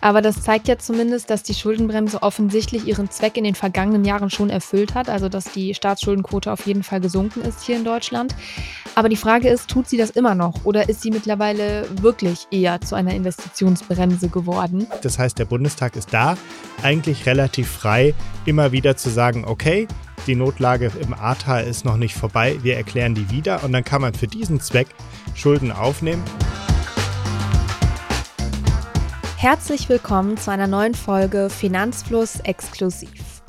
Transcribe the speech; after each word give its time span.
Aber 0.00 0.22
das 0.22 0.42
zeigt 0.42 0.68
ja 0.68 0.78
zumindest, 0.78 1.28
dass 1.28 1.42
die 1.42 1.54
Schuldenbremse 1.54 2.22
offensichtlich 2.22 2.86
ihren 2.86 3.10
Zweck 3.10 3.36
in 3.36 3.42
den 3.42 3.56
vergangenen 3.56 4.04
Jahren 4.04 4.30
schon 4.30 4.48
erfüllt 4.48 4.94
hat, 4.94 5.08
also 5.08 5.28
dass 5.28 5.46
die 5.46 5.74
Staatsschuldenquote 5.74 6.52
auf 6.52 6.66
jeden 6.66 6.84
Fall 6.84 7.00
gesunken 7.00 7.42
ist 7.42 7.64
hier 7.64 7.74
in 7.74 7.84
Deutschland. 7.84 8.36
Aber 8.94 9.08
die 9.08 9.16
Frage 9.16 9.48
ist, 9.48 9.68
tut 9.68 9.88
sie 9.88 9.96
das 9.96 10.10
immer 10.10 10.36
noch 10.36 10.64
oder 10.64 10.88
ist 10.88 11.02
sie 11.02 11.10
mittlerweile 11.10 11.84
wirklich 12.00 12.46
eher 12.52 12.80
zu 12.80 12.94
einer 12.94 13.12
Investitionsbremse 13.12 14.28
geworden? 14.28 14.86
Das 15.02 15.18
heißt, 15.18 15.36
der 15.36 15.46
Bundestag 15.46 15.96
ist 15.96 16.14
da 16.14 16.38
eigentlich 16.84 17.26
relativ 17.26 17.68
frei, 17.68 18.14
immer 18.46 18.70
wieder 18.70 18.96
zu 18.96 19.10
sagen, 19.10 19.44
okay, 19.46 19.88
die 20.28 20.36
Notlage 20.36 20.92
im 21.00 21.12
Ahrtal 21.12 21.64
ist 21.64 21.84
noch 21.84 21.96
nicht 21.96 22.14
vorbei, 22.14 22.56
wir 22.62 22.76
erklären 22.76 23.16
die 23.16 23.30
wieder 23.32 23.64
und 23.64 23.72
dann 23.72 23.82
kann 23.82 24.00
man 24.00 24.14
für 24.14 24.28
diesen 24.28 24.60
Zweck 24.60 24.86
Schulden 25.34 25.72
aufnehmen. 25.72 26.22
Herzlich 29.40 29.88
willkommen 29.88 30.36
zu 30.36 30.50
einer 30.50 30.66
neuen 30.66 30.96
Folge 30.96 31.48
Finanzfluss 31.48 32.40
exklusiv. 32.40 33.40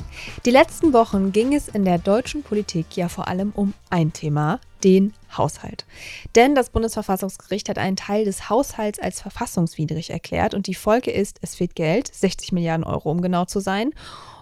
Die 0.46 0.52
letzten 0.52 0.94
Wochen 0.94 1.32
ging 1.32 1.56
es 1.56 1.68
in 1.68 1.84
der 1.84 1.98
deutschen 1.98 2.44
Politik 2.44 2.96
ja 2.96 3.10
vor 3.10 3.28
allem 3.28 3.52
um 3.56 3.74
ein 3.90 4.14
Thema, 4.14 4.60
den 4.84 5.16
Haushalt. 5.36 5.88
Denn 6.36 6.54
das 6.54 6.70
Bundesverfassungsgericht 6.70 7.70
hat 7.70 7.80
einen 7.80 7.96
Teil 7.96 8.24
des 8.24 8.52
Haushalts 8.52 9.00
als 9.00 9.20
verfassungswidrig 9.20 10.12
erklärt 10.12 10.54
und 10.54 10.68
die 10.68 10.76
Folge 10.76 11.10
ist, 11.10 11.40
es 11.42 11.56
fehlt 11.56 11.74
Geld, 11.74 12.14
60 12.14 12.52
Milliarden 12.52 12.84
Euro 12.84 13.10
um 13.10 13.22
genau 13.22 13.46
zu 13.46 13.60
sein. 13.60 13.90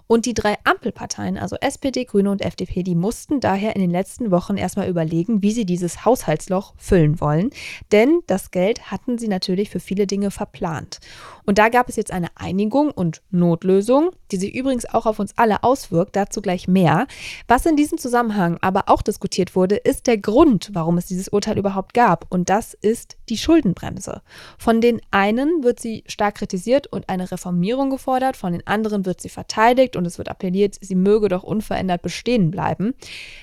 Und 0.08 0.24
die 0.24 0.34
drei 0.34 0.56
Ampelparteien, 0.64 1.36
also 1.36 1.56
SPD, 1.60 2.04
Grüne 2.04 2.30
und 2.30 2.42
FDP, 2.42 2.82
die 2.82 2.94
mussten 2.94 3.40
daher 3.40 3.76
in 3.76 3.82
den 3.82 3.90
letzten 3.90 4.30
Wochen 4.30 4.56
erstmal 4.56 4.88
überlegen, 4.88 5.42
wie 5.42 5.52
sie 5.52 5.66
dieses 5.66 6.06
Haushaltsloch 6.06 6.72
füllen 6.78 7.20
wollen. 7.20 7.50
Denn 7.92 8.22
das 8.26 8.50
Geld 8.50 8.90
hatten 8.90 9.18
sie 9.18 9.28
natürlich 9.28 9.68
für 9.68 9.80
viele 9.80 10.06
Dinge 10.06 10.30
verplant. 10.30 10.98
Und 11.44 11.58
da 11.58 11.68
gab 11.68 11.88
es 11.88 11.96
jetzt 11.96 12.10
eine 12.10 12.28
Einigung 12.36 12.90
und 12.90 13.22
Notlösung, 13.30 14.10
die 14.32 14.38
sich 14.38 14.54
übrigens 14.54 14.86
auch 14.86 15.04
auf 15.04 15.18
uns 15.18 15.36
alle 15.36 15.62
auswirkt, 15.62 16.16
dazu 16.16 16.40
gleich 16.40 16.68
mehr. 16.68 17.06
Was 17.46 17.66
in 17.66 17.76
diesem 17.76 17.98
Zusammenhang 17.98 18.58
aber 18.62 18.84
auch 18.86 19.02
diskutiert 19.02 19.54
wurde, 19.54 19.76
ist 19.76 20.06
der 20.06 20.18
Grund, 20.18 20.70
warum 20.72 20.96
es 20.96 21.06
dieses 21.06 21.28
Urteil 21.28 21.58
überhaupt 21.58 21.92
gab. 21.92 22.26
Und 22.30 22.48
das 22.48 22.72
ist 22.72 23.18
die 23.28 23.38
Schuldenbremse. 23.38 24.22
Von 24.56 24.80
den 24.80 25.02
einen 25.10 25.62
wird 25.62 25.80
sie 25.80 26.04
stark 26.06 26.36
kritisiert 26.36 26.86
und 26.86 27.10
eine 27.10 27.30
Reformierung 27.30 27.90
gefordert, 27.90 28.38
von 28.38 28.52
den 28.52 28.66
anderen 28.66 29.04
wird 29.04 29.20
sie 29.20 29.28
verteidigt 29.28 29.97
und 29.98 30.06
es 30.06 30.18
wird 30.18 30.30
appelliert, 30.30 30.76
sie 30.80 30.94
möge 30.94 31.28
doch 31.28 31.42
unverändert 31.42 32.02
bestehen 32.02 32.50
bleiben. 32.50 32.94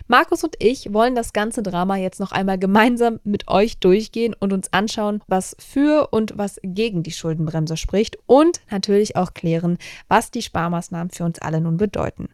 Markus 0.08 0.44
und 0.44 0.56
ich 0.60 0.94
wollen 0.94 1.16
das 1.16 1.34
ganze 1.34 1.62
Drama 1.62 1.98
jetzt 1.98 2.20
noch 2.20 2.32
einmal 2.32 2.58
gemeinsam 2.58 3.20
mit 3.24 3.48
euch 3.48 3.78
durchgehen 3.80 4.36
und 4.40 4.54
uns 4.54 4.74
anschauen, 4.74 5.22
was 5.28 5.56
für 5.60 6.08
und 6.12 6.38
was 6.38 6.60
gegen 6.64 7.04
die 7.04 7.12
Schuldenbremse 7.12 7.78
spricht 7.78 8.18
und 8.26 8.62
natürlich 8.72 9.16
auch 9.16 9.34
klären, 9.34 9.78
was 10.08 10.32
die 10.32 10.42
Sparmaßnahmen 10.42 11.12
für 11.12 11.26
uns 11.26 11.40
alle 11.40 11.62
nun 11.62 11.78
bedeuten. 11.78 12.30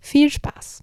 Viel 0.00 0.30
Spaß! 0.30 0.82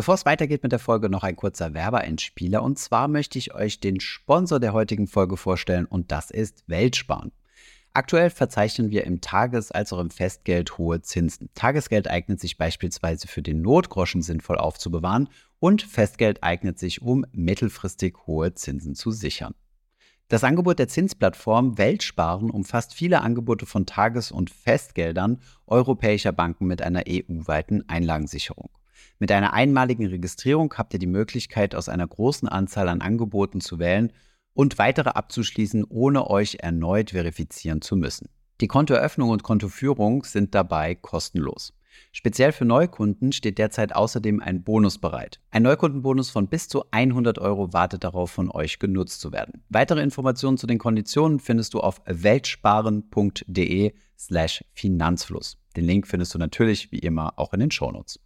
Bevor 0.00 0.14
es 0.14 0.24
weitergeht 0.24 0.62
mit 0.62 0.72
der 0.72 0.78
Folge, 0.78 1.10
noch 1.10 1.24
ein 1.24 1.36
kurzer 1.36 1.74
Werbeeinspieler. 1.74 2.62
Und 2.62 2.78
zwar 2.78 3.06
möchte 3.06 3.38
ich 3.38 3.54
euch 3.54 3.80
den 3.80 4.00
Sponsor 4.00 4.58
der 4.58 4.72
heutigen 4.72 5.06
Folge 5.06 5.36
vorstellen 5.36 5.84
und 5.84 6.10
das 6.10 6.30
ist 6.30 6.64
Weltsparen. 6.68 7.32
Aktuell 7.92 8.30
verzeichnen 8.30 8.90
wir 8.90 9.04
im 9.04 9.20
Tages- 9.20 9.70
als 9.70 9.92
auch 9.92 9.98
im 9.98 10.08
Festgeld 10.08 10.78
hohe 10.78 11.02
Zinsen. 11.02 11.50
Tagesgeld 11.54 12.08
eignet 12.08 12.40
sich 12.40 12.56
beispielsweise 12.56 13.28
für 13.28 13.42
den 13.42 13.60
Notgroschen 13.60 14.22
sinnvoll 14.22 14.56
aufzubewahren 14.56 15.28
und 15.58 15.82
Festgeld 15.82 16.42
eignet 16.42 16.78
sich, 16.78 17.02
um 17.02 17.26
mittelfristig 17.32 18.26
hohe 18.26 18.54
Zinsen 18.54 18.94
zu 18.94 19.10
sichern. 19.10 19.54
Das 20.28 20.44
Angebot 20.44 20.78
der 20.78 20.88
Zinsplattform 20.88 21.76
Weltsparen 21.76 22.48
umfasst 22.48 22.94
viele 22.94 23.20
Angebote 23.20 23.66
von 23.66 23.84
Tages- 23.84 24.32
und 24.32 24.48
Festgeldern 24.48 25.42
europäischer 25.66 26.32
Banken 26.32 26.66
mit 26.66 26.80
einer 26.80 27.02
EU-weiten 27.06 27.86
Einlagensicherung. 27.86 28.70
Mit 29.20 29.30
einer 29.32 29.52
einmaligen 29.52 30.06
Registrierung 30.06 30.72
habt 30.78 30.94
ihr 30.94 30.98
die 30.98 31.06
Möglichkeit, 31.06 31.74
aus 31.74 31.90
einer 31.90 32.08
großen 32.08 32.48
Anzahl 32.48 32.88
an 32.88 33.02
Angeboten 33.02 33.60
zu 33.60 33.78
wählen 33.78 34.14
und 34.54 34.78
weitere 34.78 35.10
abzuschließen, 35.10 35.84
ohne 35.90 36.28
euch 36.30 36.56
erneut 36.60 37.10
verifizieren 37.10 37.82
zu 37.82 37.96
müssen. 37.96 38.30
Die 38.62 38.66
Kontoeröffnung 38.66 39.28
und 39.28 39.42
Kontoführung 39.42 40.24
sind 40.24 40.54
dabei 40.54 40.94
kostenlos. 40.94 41.74
Speziell 42.12 42.52
für 42.52 42.64
Neukunden 42.64 43.32
steht 43.32 43.58
derzeit 43.58 43.94
außerdem 43.94 44.40
ein 44.40 44.62
Bonus 44.62 44.96
bereit. 44.96 45.38
Ein 45.50 45.64
Neukundenbonus 45.64 46.30
von 46.30 46.48
bis 46.48 46.68
zu 46.68 46.84
100 46.90 47.38
Euro 47.38 47.74
wartet 47.74 48.04
darauf, 48.04 48.30
von 48.30 48.50
euch 48.50 48.78
genutzt 48.78 49.20
zu 49.20 49.32
werden. 49.32 49.62
Weitere 49.68 50.00
Informationen 50.02 50.56
zu 50.56 50.66
den 50.66 50.78
Konditionen 50.78 51.40
findest 51.40 51.74
du 51.74 51.80
auf 51.80 52.00
weltsparen.de 52.06 53.92
slash 54.18 54.64
Finanzfluss. 54.72 55.58
Den 55.76 55.84
Link 55.84 56.06
findest 56.06 56.32
du 56.34 56.38
natürlich 56.38 56.90
wie 56.90 57.00
immer 57.00 57.38
auch 57.38 57.52
in 57.52 57.60
den 57.60 57.70
Shownotes. 57.70 58.18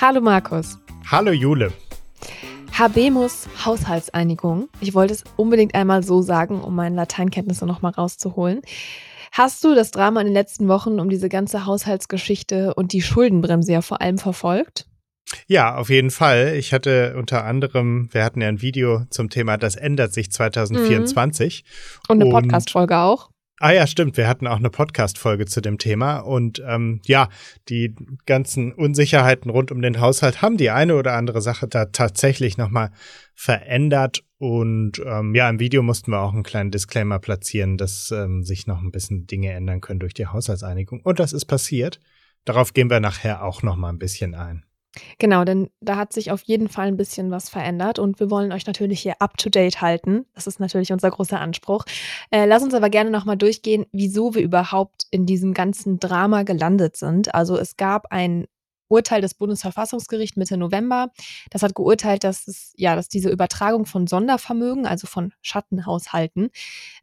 Hallo 0.00 0.20
Markus. 0.20 0.78
Hallo 1.08 1.30
Jule. 1.30 1.72
Habemus 2.72 3.48
Haushaltseinigung. 3.64 4.68
Ich 4.80 4.94
wollte 4.94 5.14
es 5.14 5.24
unbedingt 5.36 5.74
einmal 5.74 6.02
so 6.02 6.22
sagen, 6.22 6.60
um 6.60 6.74
meine 6.74 6.96
Lateinkenntnisse 6.96 7.66
nochmal 7.66 7.92
rauszuholen. 7.92 8.62
Hast 9.30 9.62
du 9.62 9.74
das 9.74 9.92
Drama 9.92 10.20
in 10.20 10.26
den 10.26 10.34
letzten 10.34 10.68
Wochen 10.68 10.98
um 10.98 11.08
diese 11.08 11.28
ganze 11.28 11.66
Haushaltsgeschichte 11.66 12.74
und 12.74 12.92
die 12.92 13.00
Schuldenbremse 13.00 13.72
ja 13.72 13.80
vor 13.80 14.00
allem 14.00 14.18
verfolgt? 14.18 14.86
Ja, 15.46 15.76
auf 15.76 15.88
jeden 15.88 16.10
Fall. 16.10 16.54
Ich 16.56 16.72
hatte 16.72 17.14
unter 17.16 17.44
anderem, 17.44 18.08
wir 18.12 18.24
hatten 18.24 18.40
ja 18.40 18.48
ein 18.48 18.60
Video 18.60 19.04
zum 19.10 19.30
Thema, 19.30 19.56
das 19.56 19.76
ändert 19.76 20.12
sich 20.12 20.30
2024. 20.30 21.64
Mhm. 21.64 22.00
Und 22.08 22.22
eine 22.22 22.30
Podcast-Folge 22.30 22.98
auch. 22.98 23.31
Ah 23.64 23.70
ja, 23.70 23.86
stimmt. 23.86 24.16
Wir 24.16 24.26
hatten 24.26 24.48
auch 24.48 24.56
eine 24.56 24.70
Podcast-Folge 24.70 25.46
zu 25.46 25.60
dem 25.60 25.78
Thema. 25.78 26.18
Und 26.18 26.60
ähm, 26.66 27.00
ja, 27.04 27.28
die 27.68 27.94
ganzen 28.26 28.72
Unsicherheiten 28.72 29.52
rund 29.52 29.70
um 29.70 29.80
den 29.80 30.00
Haushalt 30.00 30.42
haben 30.42 30.56
die 30.56 30.70
eine 30.70 30.96
oder 30.96 31.12
andere 31.12 31.40
Sache 31.40 31.68
da 31.68 31.84
tatsächlich 31.84 32.58
nochmal 32.58 32.90
verändert. 33.36 34.24
Und 34.38 35.00
ähm, 35.06 35.36
ja, 35.36 35.48
im 35.48 35.60
Video 35.60 35.84
mussten 35.84 36.10
wir 36.10 36.22
auch 36.22 36.32
einen 36.32 36.42
kleinen 36.42 36.72
Disclaimer 36.72 37.20
platzieren, 37.20 37.76
dass 37.76 38.10
ähm, 38.10 38.42
sich 38.42 38.66
noch 38.66 38.82
ein 38.82 38.90
bisschen 38.90 39.28
Dinge 39.28 39.52
ändern 39.52 39.80
können 39.80 40.00
durch 40.00 40.14
die 40.14 40.26
Haushaltseinigung. 40.26 41.00
Und 41.00 41.20
das 41.20 41.32
ist 41.32 41.44
passiert. 41.44 42.00
Darauf 42.44 42.72
gehen 42.72 42.90
wir 42.90 42.98
nachher 42.98 43.44
auch 43.44 43.62
nochmal 43.62 43.92
ein 43.92 44.00
bisschen 44.00 44.34
ein. 44.34 44.64
Genau, 45.18 45.44
denn 45.44 45.70
da 45.80 45.96
hat 45.96 46.12
sich 46.12 46.30
auf 46.30 46.42
jeden 46.42 46.68
Fall 46.68 46.88
ein 46.88 46.96
bisschen 46.96 47.30
was 47.30 47.48
verändert 47.48 47.98
und 47.98 48.20
wir 48.20 48.30
wollen 48.30 48.52
euch 48.52 48.66
natürlich 48.66 49.00
hier 49.00 49.14
up 49.20 49.38
to 49.38 49.48
date 49.48 49.80
halten. 49.80 50.26
Das 50.34 50.46
ist 50.46 50.60
natürlich 50.60 50.92
unser 50.92 51.10
großer 51.10 51.40
Anspruch. 51.40 51.84
Äh, 52.30 52.44
lass 52.44 52.62
uns 52.62 52.74
aber 52.74 52.90
gerne 52.90 53.10
nochmal 53.10 53.38
durchgehen, 53.38 53.86
wieso 53.92 54.34
wir 54.34 54.42
überhaupt 54.42 55.06
in 55.10 55.24
diesem 55.24 55.54
ganzen 55.54 55.98
Drama 55.98 56.42
gelandet 56.42 56.96
sind. 56.96 57.34
Also 57.34 57.56
es 57.56 57.76
gab 57.76 58.12
ein 58.12 58.46
Urteil 58.92 59.22
des 59.22 59.34
Bundesverfassungsgerichts 59.34 60.36
Mitte 60.36 60.56
November. 60.56 61.10
Das 61.50 61.62
hat 61.62 61.74
geurteilt, 61.74 62.24
dass 62.24 62.46
es, 62.46 62.74
ja, 62.76 62.94
dass 62.94 63.08
diese 63.08 63.30
Übertragung 63.30 63.86
von 63.86 64.06
Sondervermögen, 64.06 64.86
also 64.86 65.06
von 65.06 65.32
Schattenhaushalten, 65.40 66.50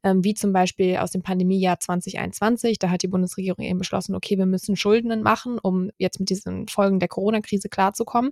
ähm, 0.04 0.24
wie 0.24 0.36
zum 0.36 0.54
Beispiel 0.54 0.98
aus 0.98 1.12
dem 1.12 1.24
Pandemiejahr 1.24 1.80
2021, 1.80 2.78
da 2.80 2.90
hat 2.90 3.02
die 3.02 3.08
Bundesregierung 3.08 3.66
eben 3.66 3.80
beschlossen, 3.80 4.16
okay, 4.16 4.38
wir 4.38 4.46
müssen 4.46 4.76
Schulden 4.76 5.24
machen, 5.24 5.58
um 5.60 5.90
jetzt 5.98 6.20
mit 6.20 6.30
diesen 6.30 6.68
Folgen 6.68 7.00
der 7.00 7.10
Corona-Krise 7.10 7.70
klarzukommen, 7.70 8.32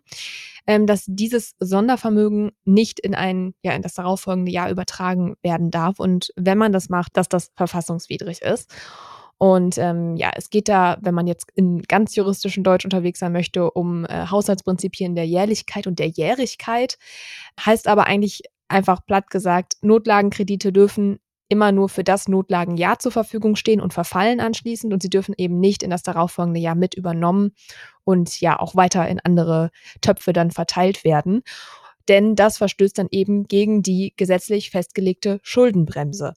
ähm, 0.68 0.86
dass 0.86 1.06
dieses 1.08 1.56
Sondervermögen 1.60 2.52
nicht 2.66 3.00
in 3.00 3.16
ein, 3.16 3.56
ja, 3.64 3.74
in 3.74 3.82
das 3.82 3.96
darauffolgende 3.96 4.52
Jahr 4.52 4.70
übertragen 4.70 5.36
werden 5.42 5.72
darf. 5.72 6.00
Und 6.00 6.32
wenn 6.36 6.58
man 6.58 6.72
das 6.72 6.90
macht, 6.90 7.18
dass 7.18 7.28
das 7.28 7.52
verfassungswidrig 7.56 8.42
ist. 8.42 8.72
Und 9.40 9.78
ähm, 9.78 10.16
ja, 10.16 10.32
es 10.36 10.50
geht 10.50 10.68
da, 10.68 10.98
wenn 11.02 11.14
man 11.14 11.28
jetzt 11.28 11.52
in 11.54 11.84
ganz 11.84 12.16
juristischen 12.16 12.64
Deutsch 12.64 12.86
unterwegs 12.86 13.20
sein 13.20 13.34
möchte, 13.34 13.70
um 13.72 14.06
äh, 14.06 14.28
Haushaltsprinzipien 14.28 15.16
der 15.16 15.28
Jährlichkeit 15.28 15.86
und 15.86 16.00
der 16.00 16.08
Jährigkeit. 16.08 16.98
Heißt 17.64 17.88
aber 17.88 18.08
eigentlich 18.08 18.42
einfach 18.68 19.06
platt 19.06 19.30
gesagt, 19.30 19.76
Notlagenkredite 19.82 20.74
dürfen 20.74 21.20
immer 21.50 21.72
nur 21.72 21.88
für 21.88 22.04
das 22.04 22.28
Notlagenjahr 22.28 23.00
zur 23.00 23.12
Verfügung 23.12 23.56
stehen 23.56 23.80
und 23.80 23.94
verfallen 23.94 24.40
anschließend 24.40 24.92
und 24.92 25.02
sie 25.02 25.10
dürfen 25.10 25.34
eben 25.38 25.60
nicht 25.60 25.82
in 25.84 25.90
das 25.90 26.04
darauffolgende 26.04 26.60
Jahr 26.60 26.76
mit 26.76 26.94
übernommen 26.94 27.54
und 28.04 28.42
ja 28.42 28.60
auch 28.60 28.76
weiter 28.76 29.08
in 29.08 29.20
andere 29.22 29.72
Töpfe 30.02 30.34
dann 30.34 30.52
verteilt 30.52 31.04
werden. 31.04 31.44
Denn 32.10 32.36
das 32.36 32.58
verstößt 32.58 32.98
dann 32.98 33.08
eben 33.12 33.48
gegen 33.48 33.82
die 33.82 34.14
gesetzlich 34.18 34.72
festgelegte 34.72 35.40
Schuldenbremse. 35.44 36.34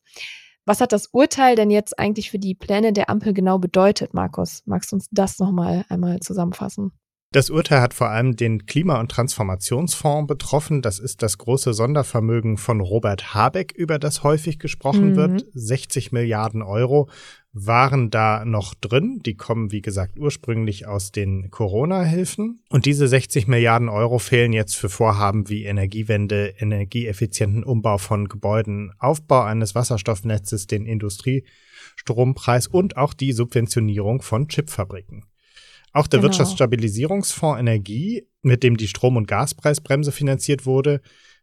Was 0.70 0.80
hat 0.80 0.92
das 0.92 1.08
Urteil 1.08 1.56
denn 1.56 1.68
jetzt 1.68 1.98
eigentlich 1.98 2.30
für 2.30 2.38
die 2.38 2.54
Pläne 2.54 2.92
der 2.92 3.10
Ampel 3.10 3.32
genau 3.32 3.58
bedeutet, 3.58 4.14
Markus? 4.14 4.62
Magst 4.66 4.92
du 4.92 4.94
uns 4.94 5.08
das 5.10 5.40
nochmal 5.40 5.84
einmal 5.88 6.20
zusammenfassen? 6.20 6.92
Das 7.32 7.48
Urteil 7.48 7.80
hat 7.80 7.94
vor 7.94 8.08
allem 8.08 8.34
den 8.34 8.66
Klima- 8.66 8.98
und 8.98 9.08
Transformationsfonds 9.08 10.26
betroffen. 10.26 10.82
Das 10.82 10.98
ist 10.98 11.22
das 11.22 11.38
große 11.38 11.74
Sondervermögen 11.74 12.56
von 12.56 12.80
Robert 12.80 13.32
Habeck, 13.34 13.70
über 13.70 14.00
das 14.00 14.24
häufig 14.24 14.58
gesprochen 14.58 15.12
mhm. 15.12 15.16
wird. 15.16 15.46
60 15.54 16.10
Milliarden 16.10 16.60
Euro 16.60 17.08
waren 17.52 18.10
da 18.10 18.44
noch 18.44 18.74
drin. 18.74 19.20
Die 19.24 19.36
kommen, 19.36 19.70
wie 19.70 19.80
gesagt, 19.80 20.18
ursprünglich 20.18 20.88
aus 20.88 21.12
den 21.12 21.52
Corona-Hilfen. 21.52 22.64
Und 22.68 22.84
diese 22.84 23.06
60 23.06 23.46
Milliarden 23.46 23.88
Euro 23.88 24.18
fehlen 24.18 24.52
jetzt 24.52 24.74
für 24.74 24.88
Vorhaben 24.88 25.48
wie 25.48 25.66
Energiewende, 25.66 26.54
energieeffizienten 26.58 27.62
Umbau 27.62 27.98
von 27.98 28.26
Gebäuden, 28.26 28.90
Aufbau 28.98 29.42
eines 29.42 29.76
Wasserstoffnetzes, 29.76 30.66
den 30.66 30.84
Industriestrompreis 30.84 32.66
und 32.66 32.96
auch 32.96 33.14
die 33.14 33.30
Subventionierung 33.30 34.20
von 34.20 34.48
Chipfabriken. 34.48 35.29
Auch 35.92 36.06
der 36.06 36.20
genau. 36.20 36.28
Wirtschaftsstabilisierungsfonds 36.28 37.60
Energie, 37.60 38.26
mit 38.42 38.62
dem 38.62 38.76
die 38.76 38.88
Strom- 38.88 39.16
und 39.16 39.26
Gaspreisbremse 39.26 40.12
finanziert 40.12 40.66
wurde, 40.66 41.00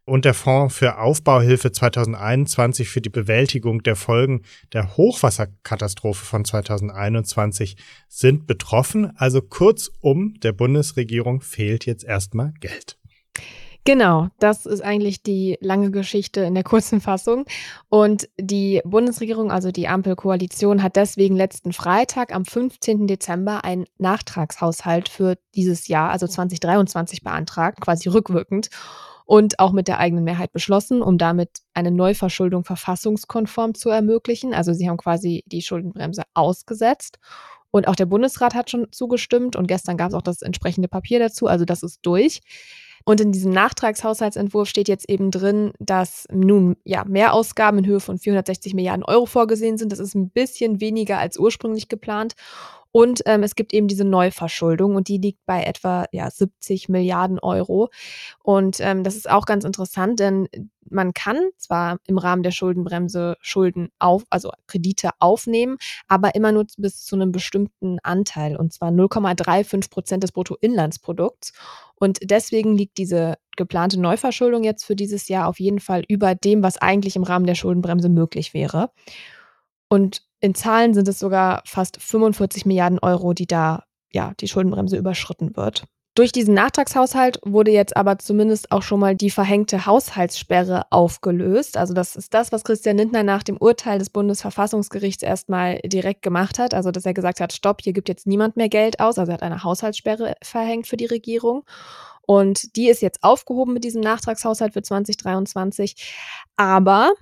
und 0.08 0.24
der 0.24 0.34
Fonds 0.34 0.74
für 0.74 0.98
Aufbauhilfe 0.98 1.70
2021 1.70 2.88
für 2.88 3.02
die 3.02 3.10
Bewältigung 3.10 3.82
der 3.82 3.94
Folgen 3.94 4.42
der 4.72 4.96
Hochwasserkatastrophe 4.96 6.24
von 6.24 6.44
2021 6.44 7.76
sind 8.08 8.46
betroffen. 8.46 9.12
Also 9.16 9.42
kurzum, 9.42 10.34
der 10.42 10.52
Bundesregierung 10.52 11.42
fehlt 11.42 11.84
jetzt 11.84 12.04
erstmal 12.04 12.54
Geld. 12.60 12.97
Genau, 13.88 14.28
das 14.38 14.66
ist 14.66 14.82
eigentlich 14.82 15.22
die 15.22 15.56
lange 15.62 15.90
Geschichte 15.90 16.42
in 16.42 16.54
der 16.54 16.62
kurzen 16.62 17.00
Fassung. 17.00 17.46
Und 17.88 18.28
die 18.38 18.82
Bundesregierung, 18.84 19.50
also 19.50 19.72
die 19.72 19.88
Ampelkoalition, 19.88 20.82
hat 20.82 20.96
deswegen 20.96 21.36
letzten 21.36 21.72
Freitag 21.72 22.34
am 22.34 22.44
15. 22.44 23.06
Dezember 23.06 23.64
einen 23.64 23.86
Nachtragshaushalt 23.96 25.08
für 25.08 25.38
dieses 25.54 25.88
Jahr, 25.88 26.10
also 26.10 26.26
2023, 26.26 27.22
beantragt, 27.22 27.80
quasi 27.80 28.10
rückwirkend 28.10 28.68
und 29.24 29.58
auch 29.58 29.72
mit 29.72 29.88
der 29.88 30.00
eigenen 30.00 30.24
Mehrheit 30.24 30.52
beschlossen, 30.52 31.00
um 31.00 31.16
damit 31.16 31.48
eine 31.72 31.90
Neuverschuldung 31.90 32.64
verfassungskonform 32.64 33.72
zu 33.72 33.88
ermöglichen. 33.88 34.52
Also 34.52 34.74
sie 34.74 34.86
haben 34.90 34.98
quasi 34.98 35.44
die 35.46 35.62
Schuldenbremse 35.62 36.24
ausgesetzt. 36.34 37.20
Und 37.70 37.88
auch 37.88 37.96
der 37.96 38.04
Bundesrat 38.04 38.54
hat 38.54 38.68
schon 38.68 38.92
zugestimmt 38.92 39.56
und 39.56 39.66
gestern 39.66 39.96
gab 39.96 40.10
es 40.10 40.14
auch 40.14 40.20
das 40.20 40.42
entsprechende 40.42 40.88
Papier 40.88 41.20
dazu. 41.20 41.46
Also 41.46 41.64
das 41.64 41.82
ist 41.82 42.00
durch. 42.02 42.42
Und 43.04 43.20
in 43.20 43.32
diesem 43.32 43.52
Nachtragshaushaltsentwurf 43.52 44.68
steht 44.68 44.88
jetzt 44.88 45.08
eben 45.08 45.30
drin, 45.30 45.72
dass 45.78 46.26
nun 46.30 46.76
ja 46.84 47.04
Mehrausgaben 47.04 47.78
in 47.80 47.86
Höhe 47.86 48.00
von 48.00 48.18
460 48.18 48.74
Milliarden 48.74 49.04
Euro 49.04 49.26
vorgesehen 49.26 49.78
sind. 49.78 49.92
Das 49.92 49.98
ist 49.98 50.14
ein 50.14 50.30
bisschen 50.30 50.80
weniger 50.80 51.18
als 51.18 51.38
ursprünglich 51.38 51.88
geplant. 51.88 52.34
Und 52.98 53.22
ähm, 53.26 53.44
es 53.44 53.54
gibt 53.54 53.72
eben 53.74 53.86
diese 53.86 54.04
Neuverschuldung 54.04 54.96
und 54.96 55.06
die 55.06 55.18
liegt 55.18 55.46
bei 55.46 55.62
etwa 55.62 56.06
ja, 56.10 56.28
70 56.28 56.88
Milliarden 56.88 57.38
Euro. 57.38 57.90
Und 58.42 58.80
ähm, 58.80 59.04
das 59.04 59.14
ist 59.14 59.30
auch 59.30 59.46
ganz 59.46 59.64
interessant, 59.64 60.18
denn 60.18 60.48
man 60.90 61.14
kann 61.14 61.36
zwar 61.58 61.98
im 62.08 62.18
Rahmen 62.18 62.42
der 62.42 62.50
Schuldenbremse 62.50 63.36
Schulden 63.40 63.90
auf, 64.00 64.24
also 64.30 64.50
Kredite 64.66 65.10
aufnehmen, 65.20 65.76
aber 66.08 66.34
immer 66.34 66.50
nur 66.50 66.66
bis 66.76 67.04
zu 67.04 67.14
einem 67.14 67.30
bestimmten 67.30 68.00
Anteil 68.02 68.56
und 68.56 68.72
zwar 68.72 68.90
0,35 68.90 69.90
Prozent 69.90 70.24
des 70.24 70.32
Bruttoinlandsprodukts. 70.32 71.52
Und 71.94 72.18
deswegen 72.24 72.74
liegt 72.74 72.98
diese 72.98 73.36
geplante 73.56 74.00
Neuverschuldung 74.00 74.64
jetzt 74.64 74.84
für 74.84 74.96
dieses 74.96 75.28
Jahr 75.28 75.46
auf 75.46 75.60
jeden 75.60 75.78
Fall 75.78 76.02
über 76.08 76.34
dem, 76.34 76.64
was 76.64 76.78
eigentlich 76.78 77.14
im 77.14 77.22
Rahmen 77.22 77.46
der 77.46 77.54
Schuldenbremse 77.54 78.08
möglich 78.08 78.54
wäre. 78.54 78.90
Und 79.88 80.22
in 80.40 80.54
Zahlen 80.54 80.94
sind 80.94 81.08
es 81.08 81.18
sogar 81.18 81.62
fast 81.64 82.00
45 82.00 82.66
Milliarden 82.66 82.98
Euro, 82.98 83.32
die 83.32 83.46
da 83.46 83.84
ja 84.12 84.32
die 84.40 84.48
Schuldenbremse 84.48 84.96
überschritten 84.96 85.56
wird. 85.56 85.84
Durch 86.18 86.32
diesen 86.32 86.54
Nachtragshaushalt 86.54 87.38
wurde 87.44 87.70
jetzt 87.70 87.96
aber 87.96 88.18
zumindest 88.18 88.72
auch 88.72 88.82
schon 88.82 88.98
mal 88.98 89.14
die 89.14 89.30
verhängte 89.30 89.86
Haushaltssperre 89.86 90.90
aufgelöst. 90.90 91.76
Also 91.76 91.94
das 91.94 92.16
ist 92.16 92.34
das, 92.34 92.50
was 92.50 92.64
Christian 92.64 92.96
Lindner 92.96 93.22
nach 93.22 93.44
dem 93.44 93.56
Urteil 93.56 94.00
des 94.00 94.10
Bundesverfassungsgerichts 94.10 95.22
erstmal 95.22 95.78
direkt 95.84 96.22
gemacht 96.22 96.58
hat. 96.58 96.74
Also 96.74 96.90
dass 96.90 97.06
er 97.06 97.14
gesagt 97.14 97.38
hat, 97.38 97.52
stopp, 97.52 97.82
hier 97.82 97.92
gibt 97.92 98.08
jetzt 98.08 98.26
niemand 98.26 98.56
mehr 98.56 98.68
Geld 98.68 98.98
aus. 98.98 99.16
Also 99.16 99.30
er 99.30 99.34
hat 99.34 99.44
eine 99.44 99.62
Haushaltssperre 99.62 100.34
verhängt 100.42 100.88
für 100.88 100.96
die 100.96 101.06
Regierung. 101.06 101.62
Und 102.26 102.74
die 102.74 102.88
ist 102.88 103.00
jetzt 103.00 103.22
aufgehoben 103.22 103.72
mit 103.72 103.84
diesem 103.84 104.00
Nachtragshaushalt 104.00 104.72
für 104.72 104.82
2023. 104.82 106.14
Aber 106.56 107.12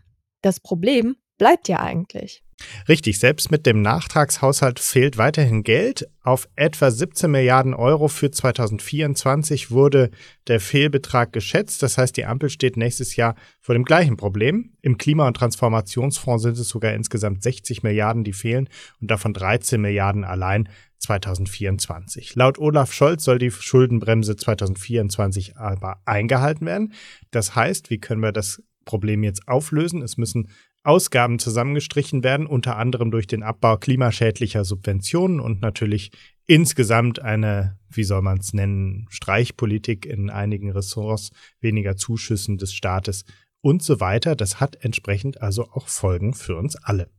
das 0.40 0.58
Problem 0.58 1.16
bleibt 1.36 1.68
ja 1.68 1.80
eigentlich. 1.80 2.45
Richtig, 2.88 3.18
selbst 3.18 3.50
mit 3.50 3.66
dem 3.66 3.82
Nachtragshaushalt 3.82 4.80
fehlt 4.80 5.18
weiterhin 5.18 5.62
Geld. 5.62 6.08
Auf 6.22 6.48
etwa 6.56 6.90
17 6.90 7.30
Milliarden 7.30 7.74
Euro 7.74 8.08
für 8.08 8.30
2024 8.30 9.70
wurde 9.70 10.10
der 10.46 10.60
Fehlbetrag 10.60 11.32
geschätzt. 11.32 11.82
Das 11.82 11.98
heißt, 11.98 12.16
die 12.16 12.24
Ampel 12.24 12.48
steht 12.48 12.76
nächstes 12.76 13.14
Jahr 13.16 13.34
vor 13.60 13.74
dem 13.74 13.84
gleichen 13.84 14.16
Problem. 14.16 14.72
Im 14.80 14.96
Klima- 14.96 15.26
und 15.26 15.36
Transformationsfonds 15.36 16.42
sind 16.42 16.58
es 16.58 16.68
sogar 16.68 16.94
insgesamt 16.94 17.42
60 17.42 17.82
Milliarden, 17.82 18.24
die 18.24 18.32
fehlen 18.32 18.68
und 19.00 19.10
davon 19.10 19.34
13 19.34 19.80
Milliarden 19.80 20.24
allein 20.24 20.68
2024. 20.98 22.36
Laut 22.36 22.58
Olaf 22.58 22.92
Scholz 22.92 23.24
soll 23.24 23.38
die 23.38 23.50
Schuldenbremse 23.50 24.34
2024 24.34 25.58
aber 25.58 26.00
eingehalten 26.06 26.66
werden. 26.66 26.94
Das 27.30 27.54
heißt, 27.54 27.90
wie 27.90 27.98
können 27.98 28.22
wir 28.22 28.32
das 28.32 28.62
Problem 28.86 29.22
jetzt 29.22 29.46
auflösen? 29.46 30.00
Es 30.00 30.16
müssen 30.16 30.48
Ausgaben 30.86 31.38
zusammengestrichen 31.38 32.22
werden, 32.22 32.46
unter 32.46 32.76
anderem 32.76 33.10
durch 33.10 33.26
den 33.26 33.42
Abbau 33.42 33.76
klimaschädlicher 33.76 34.64
Subventionen 34.64 35.40
und 35.40 35.60
natürlich 35.60 36.12
insgesamt 36.46 37.20
eine, 37.20 37.78
wie 37.90 38.04
soll 38.04 38.22
man 38.22 38.38
es 38.38 38.52
nennen, 38.52 39.06
Streichpolitik 39.10 40.06
in 40.06 40.30
einigen 40.30 40.70
Ressorts, 40.70 41.30
weniger 41.60 41.96
Zuschüssen 41.96 42.56
des 42.56 42.72
Staates 42.72 43.24
und 43.60 43.82
so 43.82 44.00
weiter. 44.00 44.36
Das 44.36 44.60
hat 44.60 44.84
entsprechend 44.84 45.42
also 45.42 45.64
auch 45.72 45.88
Folgen 45.88 46.34
für 46.34 46.56
uns 46.56 46.76
alle. 46.76 47.10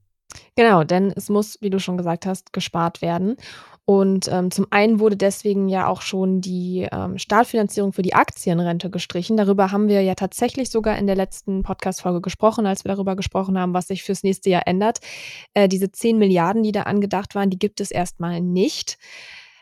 Genau, 0.56 0.84
denn 0.84 1.12
es 1.16 1.30
muss, 1.30 1.58
wie 1.62 1.70
du 1.70 1.80
schon 1.80 1.98
gesagt 1.98 2.26
hast, 2.26 2.54
gespart 2.54 3.02
werden. 3.02 3.38
Und 3.90 4.28
ähm, 4.30 4.52
zum 4.52 4.68
einen 4.70 5.00
wurde 5.00 5.16
deswegen 5.16 5.70
ja 5.70 5.88
auch 5.88 6.02
schon 6.02 6.42
die 6.42 6.86
ähm, 6.92 7.18
Startfinanzierung 7.18 7.94
für 7.94 8.02
die 8.02 8.16
Aktienrente 8.16 8.90
gestrichen. 8.90 9.38
Darüber 9.38 9.72
haben 9.72 9.88
wir 9.88 10.02
ja 10.02 10.14
tatsächlich 10.14 10.70
sogar 10.70 10.98
in 10.98 11.08
der 11.08 11.16
letzten 11.16 11.64
Podcast-Folge 11.64 12.20
gesprochen, 12.20 12.66
als 12.66 12.84
wir 12.84 12.92
darüber 12.92 13.16
gesprochen 13.16 13.58
haben, 13.58 13.74
was 13.74 13.88
sich 13.88 14.04
fürs 14.04 14.24
nächste 14.24 14.50
Jahr 14.50 14.68
ändert. 14.68 15.00
Äh, 15.54 15.70
diese 15.70 15.90
10 15.90 16.18
Milliarden, 16.18 16.64
die 16.64 16.74
da 16.74 16.82
angedacht 16.82 17.34
waren, 17.34 17.50
die 17.50 17.60
gibt 17.60 17.80
es 17.80 17.90
erstmal 17.90 18.42
nicht. 18.42 18.98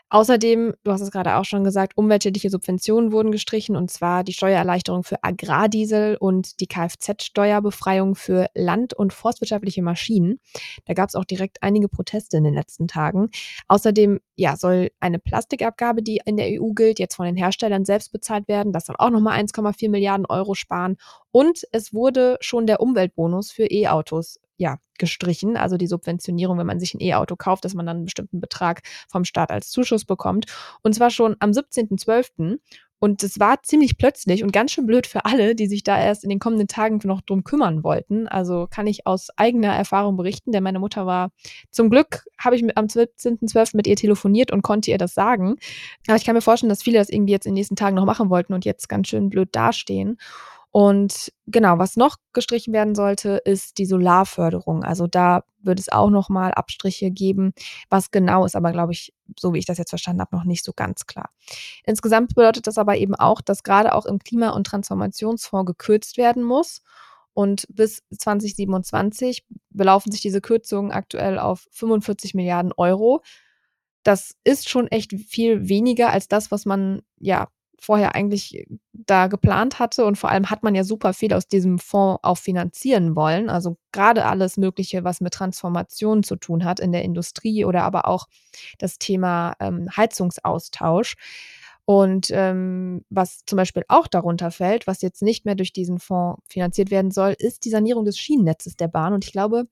Außerdem, 0.08 0.74
du 0.84 0.92
hast 0.92 1.00
es 1.00 1.10
gerade 1.10 1.34
auch 1.34 1.44
schon 1.44 1.64
gesagt, 1.64 1.96
umweltschädliche 1.96 2.48
Subventionen 2.48 3.10
wurden 3.10 3.32
gestrichen 3.32 3.74
und 3.74 3.90
zwar 3.90 4.22
die 4.22 4.32
Steuererleichterung 4.32 5.02
für 5.02 5.24
Agrardiesel 5.24 6.16
und 6.20 6.60
die 6.60 6.68
Kfz-Steuerbefreiung 6.68 8.14
für 8.14 8.46
land- 8.54 8.94
und 8.94 9.12
forstwirtschaftliche 9.12 9.82
Maschinen. 9.82 10.38
Da 10.84 10.94
gab 10.94 11.08
es 11.08 11.16
auch 11.16 11.24
direkt 11.24 11.60
einige 11.62 11.88
Proteste 11.88 12.36
in 12.36 12.44
den 12.44 12.54
letzten 12.54 12.86
Tagen. 12.86 13.30
Außerdem 13.66 14.20
ja, 14.36 14.56
soll 14.56 14.90
eine 15.00 15.18
Plastikabgabe, 15.18 16.04
die 16.04 16.20
in 16.24 16.36
der 16.36 16.62
EU 16.62 16.70
gilt, 16.72 17.00
jetzt 17.00 17.16
von 17.16 17.26
den 17.26 17.36
Herstellern 17.36 17.84
selbst 17.84 18.12
bezahlt 18.12 18.46
werden. 18.46 18.72
Das 18.72 18.86
soll 18.86 18.96
auch 18.98 19.10
nochmal 19.10 19.40
1,4 19.40 19.90
Milliarden 19.90 20.26
Euro 20.26 20.54
sparen. 20.54 20.98
Und 21.32 21.66
es 21.72 21.92
wurde 21.92 22.36
schon 22.40 22.66
der 22.66 22.80
Umweltbonus 22.80 23.50
für 23.50 23.66
E-Autos 23.66 24.38
ja, 24.56 24.78
gestrichen, 24.98 25.56
also 25.56 25.76
die 25.76 25.86
Subventionierung, 25.86 26.58
wenn 26.58 26.66
man 26.66 26.80
sich 26.80 26.94
ein 26.94 27.00
E-Auto 27.00 27.36
kauft, 27.36 27.64
dass 27.64 27.74
man 27.74 27.86
dann 27.86 27.96
einen 27.96 28.04
bestimmten 28.06 28.40
Betrag 28.40 28.82
vom 29.08 29.24
Staat 29.24 29.50
als 29.50 29.70
Zuschuss 29.70 30.04
bekommt. 30.04 30.46
Und 30.82 30.94
zwar 30.94 31.10
schon 31.10 31.36
am 31.40 31.50
17.12. 31.50 32.58
Und 32.98 33.22
es 33.22 33.38
war 33.38 33.62
ziemlich 33.62 33.98
plötzlich 33.98 34.42
und 34.42 34.52
ganz 34.52 34.72
schön 34.72 34.86
blöd 34.86 35.06
für 35.06 35.26
alle, 35.26 35.54
die 35.54 35.66
sich 35.66 35.82
da 35.84 36.00
erst 36.00 36.24
in 36.24 36.30
den 36.30 36.38
kommenden 36.38 36.66
Tagen 36.66 36.98
noch 37.04 37.20
drum 37.20 37.44
kümmern 37.44 37.84
wollten. 37.84 38.26
Also 38.26 38.68
kann 38.70 38.86
ich 38.86 39.06
aus 39.06 39.28
eigener 39.36 39.74
Erfahrung 39.74 40.16
berichten, 40.16 40.50
denn 40.50 40.62
meine 40.62 40.78
Mutter 40.78 41.04
war, 41.04 41.30
zum 41.70 41.90
Glück 41.90 42.24
habe 42.38 42.56
ich 42.56 42.64
am 42.74 42.86
17.12. 42.86 43.76
mit 43.76 43.86
ihr 43.86 43.96
telefoniert 43.96 44.50
und 44.50 44.62
konnte 44.62 44.90
ihr 44.90 44.98
das 44.98 45.12
sagen. 45.12 45.56
Aber 46.06 46.16
ich 46.16 46.24
kann 46.24 46.34
mir 46.34 46.40
vorstellen, 46.40 46.70
dass 46.70 46.82
viele 46.82 46.98
das 46.98 47.10
irgendwie 47.10 47.32
jetzt 47.32 47.44
in 47.44 47.50
den 47.50 47.58
nächsten 47.58 47.76
Tagen 47.76 47.96
noch 47.96 48.06
machen 48.06 48.30
wollten 48.30 48.54
und 48.54 48.64
jetzt 48.64 48.88
ganz 48.88 49.08
schön 49.08 49.28
blöd 49.28 49.50
dastehen. 49.52 50.16
Und 50.76 51.32
genau, 51.46 51.78
was 51.78 51.96
noch 51.96 52.16
gestrichen 52.34 52.74
werden 52.74 52.94
sollte, 52.94 53.40
ist 53.46 53.78
die 53.78 53.86
Solarförderung. 53.86 54.84
Also 54.84 55.06
da 55.06 55.42
wird 55.62 55.80
es 55.80 55.88
auch 55.88 56.10
noch 56.10 56.28
mal 56.28 56.52
Abstriche 56.52 57.10
geben. 57.10 57.54
Was 57.88 58.10
genau 58.10 58.44
ist 58.44 58.54
aber, 58.54 58.72
glaube 58.72 58.92
ich, 58.92 59.14
so 59.40 59.54
wie 59.54 59.58
ich 59.58 59.64
das 59.64 59.78
jetzt 59.78 59.88
verstanden 59.88 60.20
habe, 60.20 60.36
noch 60.36 60.44
nicht 60.44 60.62
so 60.62 60.74
ganz 60.76 61.06
klar. 61.06 61.30
Insgesamt 61.84 62.34
bedeutet 62.34 62.66
das 62.66 62.76
aber 62.76 62.98
eben 62.98 63.14
auch, 63.14 63.40
dass 63.40 63.62
gerade 63.62 63.94
auch 63.94 64.04
im 64.04 64.18
Klima- 64.18 64.50
und 64.50 64.66
Transformationsfonds 64.66 65.66
gekürzt 65.66 66.18
werden 66.18 66.42
muss. 66.42 66.82
Und 67.32 67.66
bis 67.70 68.02
2027 68.14 69.46
belaufen 69.70 70.12
sich 70.12 70.20
diese 70.20 70.42
Kürzungen 70.42 70.92
aktuell 70.92 71.38
auf 71.38 71.66
45 71.70 72.34
Milliarden 72.34 72.74
Euro. 72.76 73.22
Das 74.02 74.34
ist 74.44 74.68
schon 74.68 74.88
echt 74.88 75.14
viel 75.14 75.70
weniger 75.70 76.10
als 76.10 76.28
das, 76.28 76.50
was 76.50 76.66
man 76.66 77.00
ja 77.18 77.48
vorher 77.80 78.14
eigentlich 78.14 78.66
da 78.92 79.26
geplant 79.26 79.78
hatte. 79.78 80.04
Und 80.04 80.16
vor 80.16 80.30
allem 80.30 80.50
hat 80.50 80.62
man 80.62 80.74
ja 80.74 80.84
super 80.84 81.12
viel 81.12 81.32
aus 81.32 81.48
diesem 81.48 81.78
Fonds 81.78 82.20
auch 82.22 82.38
finanzieren 82.38 83.16
wollen. 83.16 83.50
Also 83.50 83.76
gerade 83.92 84.24
alles 84.26 84.56
Mögliche, 84.56 85.04
was 85.04 85.20
mit 85.20 85.34
Transformation 85.34 86.22
zu 86.22 86.36
tun 86.36 86.64
hat 86.64 86.80
in 86.80 86.92
der 86.92 87.02
Industrie 87.02 87.64
oder 87.64 87.82
aber 87.82 88.08
auch 88.08 88.26
das 88.78 88.98
Thema 88.98 89.54
ähm, 89.60 89.88
Heizungsaustausch. 89.96 91.14
Und 91.84 92.30
ähm, 92.32 93.04
was 93.10 93.44
zum 93.46 93.58
Beispiel 93.58 93.84
auch 93.86 94.08
darunter 94.08 94.50
fällt, 94.50 94.88
was 94.88 95.02
jetzt 95.02 95.22
nicht 95.22 95.44
mehr 95.44 95.54
durch 95.54 95.72
diesen 95.72 96.00
Fonds 96.00 96.42
finanziert 96.48 96.90
werden 96.90 97.12
soll, 97.12 97.36
ist 97.38 97.64
die 97.64 97.70
Sanierung 97.70 98.04
des 98.04 98.18
Schienennetzes 98.18 98.76
der 98.76 98.88
Bahn. 98.88 99.12
Und 99.12 99.24
ich 99.24 99.30
glaube, 99.30 99.68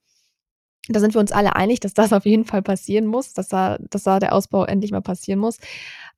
da 0.88 1.00
sind 1.00 1.14
wir 1.14 1.20
uns 1.20 1.32
alle 1.32 1.56
einig, 1.56 1.80
dass 1.80 1.94
das 1.94 2.12
auf 2.12 2.26
jeden 2.26 2.44
Fall 2.44 2.62
passieren 2.62 3.06
muss, 3.06 3.32
dass 3.32 3.48
da, 3.48 3.78
dass 3.90 4.02
da 4.02 4.18
der 4.18 4.34
Ausbau 4.34 4.64
endlich 4.64 4.92
mal 4.92 5.00
passieren 5.00 5.38
muss. 5.38 5.58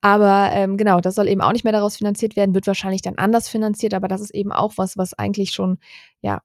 Aber 0.01 0.51
ähm, 0.53 0.77
genau, 0.77 1.01
das 1.01 1.15
soll 1.15 1.29
eben 1.29 1.41
auch 1.41 1.53
nicht 1.53 1.65
mehr 1.65 1.73
daraus 1.73 1.97
finanziert 1.97 2.37
werden, 2.37 2.55
wird 2.55 2.67
wahrscheinlich 2.67 3.03
dann 3.03 3.17
anders 3.17 3.49
finanziert, 3.49 3.95
aber 3.95 4.09
das 4.09 4.21
ist 4.21 4.35
eben 4.35 4.53
auch 4.53 4.73
was, 4.77 4.97
was 4.97 5.15
eigentlich 5.15 5.53
schon, 5.53 5.79
ja, 6.21 6.41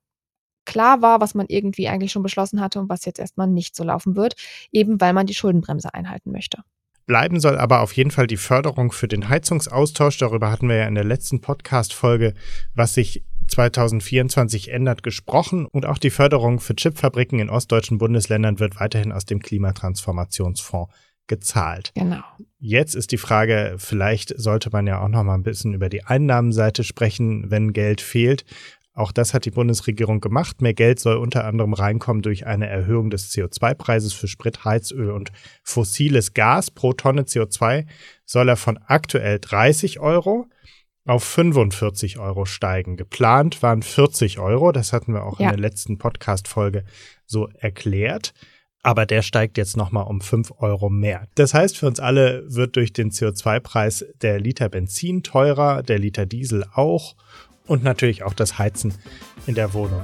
klar 0.66 1.02
war, 1.02 1.20
was 1.20 1.34
man 1.34 1.48
irgendwie 1.50 1.88
eigentlich 1.88 2.12
schon 2.12 2.24
beschlossen 2.24 2.62
hatte 2.62 2.80
und 2.80 2.90
was 2.90 3.06
jetzt 3.06 3.20
erstmal 3.20 3.48
nicht 3.48 3.76
so 3.76 3.84
laufen 3.84 4.16
wird, 4.16 4.36
eben 4.72 5.02
weil 5.02 5.14
man 5.14 5.26
die 5.26 5.34
Schuldenbremse 5.34 5.94
einhalten 5.94 6.32
möchte. 6.32 6.64
Bleiben 7.08 7.40
soll 7.40 7.58
aber 7.58 7.82
auf 7.82 7.94
jeden 7.94 8.12
Fall 8.12 8.28
die 8.28 8.38
Förderung 8.38 8.92
für 8.92 9.08
den 9.08 9.28
Heizungsaustausch. 9.28 10.18
Darüber 10.20 10.52
hatten 10.52 10.70
wir 10.70 10.76
ja 10.76 10.88
in 10.88 10.96
der 10.96 11.04
letzten 11.04 11.42
Podcast-Folge, 11.42 12.36
was 12.76 12.94
sich 12.94 13.26
2024 13.52 14.72
ändert, 14.72 15.04
gesprochen. 15.04 15.66
Und 15.66 15.86
auch 15.86 15.98
die 15.98 16.10
Förderung 16.10 16.60
für 16.60 16.76
Chipfabriken 16.76 17.40
in 17.40 17.50
ostdeutschen 17.50 17.98
Bundesländern 17.98 18.60
wird 18.60 18.80
weiterhin 18.80 19.12
aus 19.12 19.26
dem 19.26 19.40
Klimatransformationsfonds 19.40 20.92
gezahlt. 21.28 21.92
Genau. 21.96 22.24
Jetzt 22.60 22.96
ist 22.96 23.12
die 23.12 23.18
Frage, 23.18 23.76
vielleicht 23.78 24.34
sollte 24.38 24.70
man 24.72 24.88
ja 24.88 25.02
auch 25.02 25.08
noch 25.08 25.24
mal 25.24 25.36
ein 25.36 25.44
bisschen 25.44 25.74
über 25.74 25.88
die 25.88 26.04
Einnahmenseite 26.04 26.84
sprechen, 26.84 27.50
wenn 27.50 27.74
Geld 27.74 28.02
fehlt. 28.02 28.44
Auch 28.94 29.14
das 29.14 29.34
hat 29.34 29.46
die 29.46 29.52
Bundesregierung 29.52 30.20
gemacht. 30.20 30.62
Mehr 30.62 30.74
Geld 30.74 31.00
soll 31.00 31.16
unter 31.16 31.46
anderem 31.46 31.74
reinkommen 31.74 32.22
durch 32.22 32.46
eine 32.46 32.68
Erhöhung 32.68 33.10
des 33.10 33.32
CO2-Preises 33.32 34.12
für 34.14 34.28
Sprit, 34.28 34.66
Heizöl 34.66 35.12
und 35.12 35.32
fossiles 35.64 36.34
Gas. 36.34 36.72
Pro 36.72 36.92
Tonne 36.92 37.22
CO2 37.22 37.86
soll 38.26 38.50
er 38.50 38.58
von 38.58 38.78
aktuell 38.86 39.40
30 39.40 40.02
Euro 40.02 40.48
auf 41.12 41.26
45 41.26 42.20
Euro 42.20 42.46
steigen. 42.46 42.96
Geplant 42.96 43.62
waren 43.62 43.84
40 43.84 44.40
Euro. 44.40 44.72
Das 44.72 44.94
hatten 44.94 45.14
wir 45.14 45.26
auch 45.26 45.42
ja. 45.42 45.50
in 45.50 45.52
der 45.52 45.60
letzten 45.60 45.98
Podcast-Folge 45.98 46.86
so 47.26 47.50
erklärt. 47.60 48.34
Aber 48.82 49.06
der 49.06 49.22
steigt 49.22 49.58
jetzt 49.58 49.76
nochmal 49.76 50.08
um 50.08 50.22
5 50.22 50.54
Euro 50.60 50.90
mehr. 50.90 51.28
Das 51.36 51.54
heißt, 51.54 51.78
für 51.78 51.88
uns 51.88 52.00
alle 52.00 52.46
wird 52.48 52.78
durch 52.78 52.94
den 52.94 53.12
CO2-Preis 53.12 54.06
der 54.22 54.40
Liter 54.40 54.70
Benzin 54.70 55.22
teurer, 55.22 55.84
der 55.84 56.00
Liter 56.00 56.26
Diesel 56.26 56.66
auch 56.74 57.16
und 57.68 57.84
natürlich 57.84 58.24
auch 58.24 58.34
das 58.34 58.58
Heizen 58.58 58.94
in 59.46 59.56
der 59.56 59.74
Wohnung. 59.74 60.02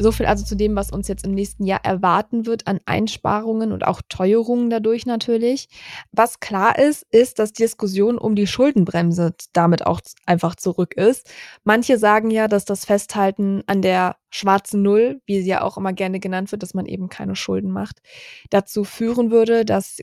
So 0.00 0.12
viel 0.12 0.24
also 0.24 0.44
zu 0.46 0.56
dem, 0.56 0.76
was 0.76 0.90
uns 0.90 1.08
jetzt 1.08 1.26
im 1.26 1.32
nächsten 1.32 1.64
Jahr 1.64 1.84
erwarten 1.84 2.46
wird 2.46 2.66
an 2.66 2.80
Einsparungen 2.86 3.70
und 3.70 3.86
auch 3.86 4.00
Teuerungen 4.08 4.70
dadurch 4.70 5.04
natürlich. 5.04 5.68
Was 6.10 6.40
klar 6.40 6.78
ist, 6.78 7.06
ist, 7.10 7.38
dass 7.38 7.52
die 7.52 7.64
Diskussion 7.64 8.16
um 8.16 8.34
die 8.34 8.46
Schuldenbremse 8.46 9.34
damit 9.52 9.84
auch 9.84 10.00
einfach 10.24 10.54
zurück 10.54 10.94
ist. 10.94 11.30
Manche 11.64 11.98
sagen 11.98 12.30
ja, 12.30 12.48
dass 12.48 12.64
das 12.64 12.86
Festhalten 12.86 13.62
an 13.66 13.82
der 13.82 14.16
schwarzen 14.30 14.80
Null, 14.80 15.20
wie 15.26 15.42
sie 15.42 15.48
ja 15.50 15.62
auch 15.62 15.76
immer 15.76 15.92
gerne 15.92 16.18
genannt 16.18 16.50
wird, 16.50 16.62
dass 16.62 16.72
man 16.72 16.86
eben 16.86 17.10
keine 17.10 17.36
Schulden 17.36 17.70
macht, 17.70 18.00
dazu 18.48 18.84
führen 18.84 19.30
würde, 19.30 19.66
dass 19.66 19.98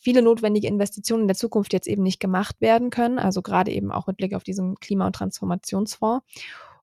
viele 0.00 0.22
notwendige 0.22 0.68
Investitionen 0.68 1.22
in 1.22 1.28
der 1.28 1.36
Zukunft 1.36 1.72
jetzt 1.74 1.88
eben 1.88 2.02
nicht 2.02 2.20
gemacht 2.20 2.56
werden 2.60 2.88
können, 2.90 3.18
also 3.18 3.42
gerade 3.42 3.70
eben 3.70 3.92
auch 3.92 4.06
mit 4.06 4.16
Blick 4.16 4.34
auf 4.34 4.44
diesen 4.44 4.76
Klima- 4.76 5.06
und 5.06 5.14
Transformationsfonds 5.14 6.24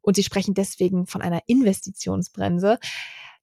und 0.01 0.15
sie 0.15 0.23
sprechen 0.23 0.53
deswegen 0.53 1.07
von 1.07 1.21
einer 1.21 1.41
Investitionsbremse. 1.47 2.79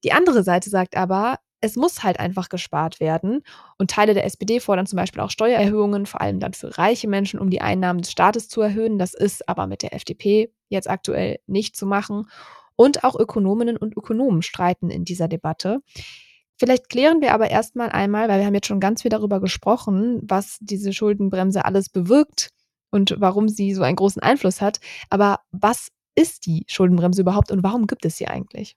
Die 0.04 0.12
andere 0.12 0.42
Seite 0.42 0.70
sagt 0.70 0.96
aber, 0.96 1.38
es 1.60 1.76
muss 1.76 2.02
halt 2.02 2.20
einfach 2.20 2.48
gespart 2.48 3.00
werden. 3.00 3.42
Und 3.78 3.90
Teile 3.90 4.14
der 4.14 4.24
SPD 4.24 4.60
fordern 4.60 4.86
zum 4.86 4.96
Beispiel 4.96 5.22
auch 5.22 5.30
Steuererhöhungen, 5.30 6.06
vor 6.06 6.20
allem 6.20 6.40
dann 6.40 6.54
für 6.54 6.76
reiche 6.78 7.08
Menschen, 7.08 7.40
um 7.40 7.50
die 7.50 7.60
Einnahmen 7.60 8.02
des 8.02 8.10
Staates 8.10 8.48
zu 8.48 8.60
erhöhen. 8.60 8.98
Das 8.98 9.14
ist 9.14 9.48
aber 9.48 9.66
mit 9.66 9.82
der 9.82 9.94
FDP 9.94 10.52
jetzt 10.68 10.88
aktuell 10.88 11.38
nicht 11.46 11.76
zu 11.76 11.86
machen. 11.86 12.28
Und 12.76 13.04
auch 13.04 13.18
Ökonominnen 13.18 13.76
und 13.76 13.96
Ökonomen 13.96 14.42
streiten 14.42 14.90
in 14.90 15.04
dieser 15.04 15.28
Debatte. 15.28 15.80
Vielleicht 16.58 16.88
klären 16.88 17.20
wir 17.20 17.32
aber 17.32 17.50
erstmal 17.50 17.90
einmal, 17.90 18.28
weil 18.28 18.40
wir 18.40 18.46
haben 18.46 18.54
jetzt 18.54 18.66
schon 18.66 18.80
ganz 18.80 19.02
viel 19.02 19.10
darüber 19.10 19.40
gesprochen, 19.40 20.20
was 20.22 20.58
diese 20.60 20.92
Schuldenbremse 20.92 21.64
alles 21.64 21.88
bewirkt 21.88 22.50
und 22.90 23.14
warum 23.18 23.48
sie 23.48 23.74
so 23.74 23.82
einen 23.82 23.96
großen 23.96 24.22
Einfluss 24.22 24.60
hat. 24.60 24.80
Aber 25.10 25.40
was 25.52 25.88
ist 26.16 26.46
die 26.46 26.64
Schuldenbremse 26.66 27.20
überhaupt 27.20 27.50
und 27.52 27.62
warum 27.62 27.86
gibt 27.86 28.04
es 28.04 28.16
sie 28.16 28.26
eigentlich? 28.26 28.76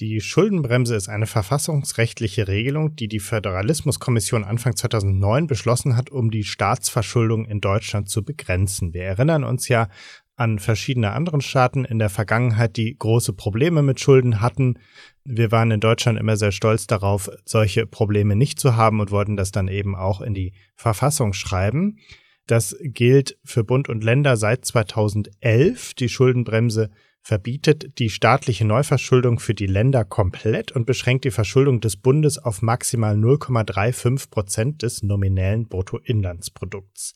Die 0.00 0.20
Schuldenbremse 0.20 0.96
ist 0.96 1.08
eine 1.08 1.26
verfassungsrechtliche 1.26 2.48
Regelung, 2.48 2.96
die 2.96 3.06
die 3.06 3.20
Föderalismuskommission 3.20 4.42
Anfang 4.42 4.74
2009 4.74 5.46
beschlossen 5.46 5.96
hat, 5.96 6.10
um 6.10 6.32
die 6.32 6.42
Staatsverschuldung 6.42 7.44
in 7.46 7.60
Deutschland 7.60 8.08
zu 8.08 8.24
begrenzen. 8.24 8.92
Wir 8.92 9.04
erinnern 9.04 9.44
uns 9.44 9.68
ja 9.68 9.88
an 10.34 10.58
verschiedene 10.58 11.12
anderen 11.12 11.40
Staaten 11.40 11.84
in 11.84 12.00
der 12.00 12.10
Vergangenheit, 12.10 12.76
die 12.76 12.98
große 12.98 13.34
Probleme 13.34 13.82
mit 13.82 14.00
Schulden 14.00 14.40
hatten. 14.40 14.80
Wir 15.24 15.52
waren 15.52 15.70
in 15.70 15.78
Deutschland 15.78 16.18
immer 16.18 16.36
sehr 16.36 16.50
stolz 16.50 16.88
darauf, 16.88 17.30
solche 17.44 17.86
Probleme 17.86 18.34
nicht 18.34 18.58
zu 18.58 18.74
haben 18.74 18.98
und 18.98 19.12
wollten 19.12 19.36
das 19.36 19.52
dann 19.52 19.68
eben 19.68 19.94
auch 19.94 20.20
in 20.20 20.34
die 20.34 20.54
Verfassung 20.74 21.34
schreiben. 21.34 21.98
Das 22.46 22.76
gilt 22.80 23.38
für 23.44 23.64
Bund 23.64 23.88
und 23.88 24.04
Länder 24.04 24.36
seit 24.36 24.64
2011. 24.64 25.94
Die 25.94 26.08
Schuldenbremse 26.08 26.90
verbietet 27.22 27.98
die 27.98 28.10
staatliche 28.10 28.66
Neuverschuldung 28.66 29.38
für 29.38 29.54
die 29.54 29.66
Länder 29.66 30.04
komplett 30.04 30.72
und 30.72 30.84
beschränkt 30.84 31.24
die 31.24 31.30
Verschuldung 31.30 31.80
des 31.80 31.96
Bundes 31.96 32.36
auf 32.36 32.60
maximal 32.60 33.16
0,35 33.16 34.30
Prozent 34.30 34.82
des 34.82 35.02
nominellen 35.02 35.66
Bruttoinlandsprodukts. 35.66 37.14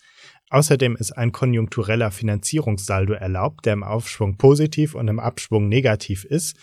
Außerdem 0.49 0.97
ist 0.97 1.13
ein 1.13 1.31
konjunktureller 1.31 2.11
Finanzierungssaldo 2.11 3.13
erlaubt, 3.13 3.67
der 3.67 3.75
im 3.75 3.83
Aufschwung 3.83 4.39
positiv 4.39 4.95
und 4.95 5.09
im 5.09 5.21
Abschwung 5.21 5.69
negativ 5.69 6.25
ist 6.25 6.57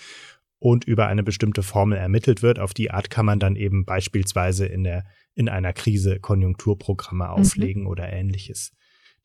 und 0.58 0.86
über 0.86 1.06
eine 1.06 1.22
bestimmte 1.22 1.62
Formel 1.62 2.00
ermittelt 2.00 2.42
wird. 2.42 2.58
Auf 2.58 2.74
die 2.74 2.90
Art 2.90 3.12
kann 3.12 3.28
man 3.28 3.40
dann 3.40 3.56
eben 3.56 3.86
beispielsweise 3.86 4.66
in 4.66 4.84
der 4.84 5.04
in 5.36 5.50
einer 5.50 5.74
Krise 5.74 6.20
Konjunkturprogramme 6.20 7.26
mhm. 7.26 7.30
auflegen 7.30 7.84
mhm. 7.84 7.90
oder 7.90 8.12
ähnliches. 8.12 8.72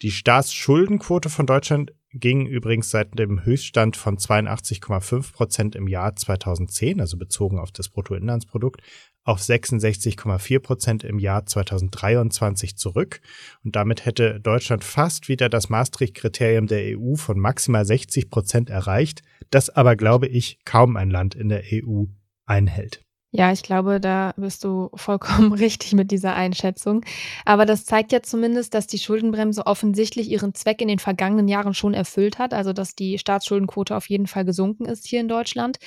Die 0.02 0.10
Staatsschuldenquote 0.10 1.28
von 1.28 1.46
Deutschland 1.46 1.92
ging 2.12 2.46
übrigens 2.46 2.90
seit 2.90 3.18
dem 3.18 3.44
Höchststand 3.44 3.96
von 3.96 4.16
82,5 4.16 5.32
Prozent 5.32 5.76
im 5.76 5.86
Jahr 5.86 6.16
2010, 6.16 7.00
also 7.00 7.16
bezogen 7.16 7.58
auf 7.58 7.70
das 7.70 7.88
Bruttoinlandsprodukt, 7.88 8.82
auf 9.24 9.40
66,4 9.40 10.58
Prozent 10.60 11.04
im 11.04 11.18
Jahr 11.18 11.46
2023 11.46 12.76
zurück. 12.76 13.20
Und 13.62 13.76
damit 13.76 14.06
hätte 14.06 14.40
Deutschland 14.40 14.82
fast 14.82 15.28
wieder 15.28 15.48
das 15.48 15.68
Maastricht-Kriterium 15.68 16.66
der 16.66 16.98
EU 16.98 17.14
von 17.14 17.38
maximal 17.38 17.84
60 17.84 18.30
Prozent 18.30 18.70
erreicht, 18.70 19.22
das 19.50 19.70
aber, 19.70 19.96
glaube 19.96 20.26
ich, 20.26 20.58
kaum 20.64 20.96
ein 20.96 21.10
Land 21.10 21.34
in 21.34 21.48
der 21.48 21.62
EU 21.72 22.04
einhält. 22.46 23.04
Ja, 23.32 23.52
ich 23.52 23.62
glaube, 23.62 24.00
da 24.00 24.32
bist 24.36 24.64
du 24.64 24.90
vollkommen 24.94 25.52
richtig 25.52 25.92
mit 25.92 26.10
dieser 26.10 26.34
Einschätzung. 26.34 27.04
Aber 27.44 27.64
das 27.64 27.84
zeigt 27.84 28.10
ja 28.10 28.22
zumindest, 28.22 28.74
dass 28.74 28.88
die 28.88 28.98
Schuldenbremse 28.98 29.66
offensichtlich 29.66 30.28
ihren 30.28 30.52
Zweck 30.54 30.82
in 30.82 30.88
den 30.88 30.98
vergangenen 30.98 31.46
Jahren 31.46 31.72
schon 31.72 31.94
erfüllt 31.94 32.40
hat, 32.40 32.52
also 32.52 32.72
dass 32.72 32.96
die 32.96 33.18
Staatsschuldenquote 33.18 33.94
auf 33.94 34.08
jeden 34.08 34.26
Fall 34.26 34.44
gesunken 34.44 34.84
ist 34.84 35.06
hier 35.06 35.20
in 35.20 35.28
Deutschland. 35.28 35.78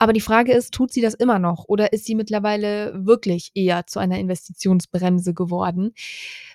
Aber 0.00 0.12
die 0.12 0.20
Frage 0.20 0.52
ist, 0.52 0.74
tut 0.74 0.92
sie 0.92 1.00
das 1.00 1.14
immer 1.14 1.38
noch 1.38 1.64
oder 1.68 1.92
ist 1.92 2.06
sie 2.06 2.16
mittlerweile 2.16 2.92
wirklich 3.06 3.52
eher 3.54 3.86
zu 3.86 4.00
einer 4.00 4.18
Investitionsbremse 4.18 5.32
geworden? 5.32 5.92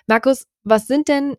Markus, 0.06 0.46
was 0.64 0.86
sind 0.86 1.08
denn 1.08 1.36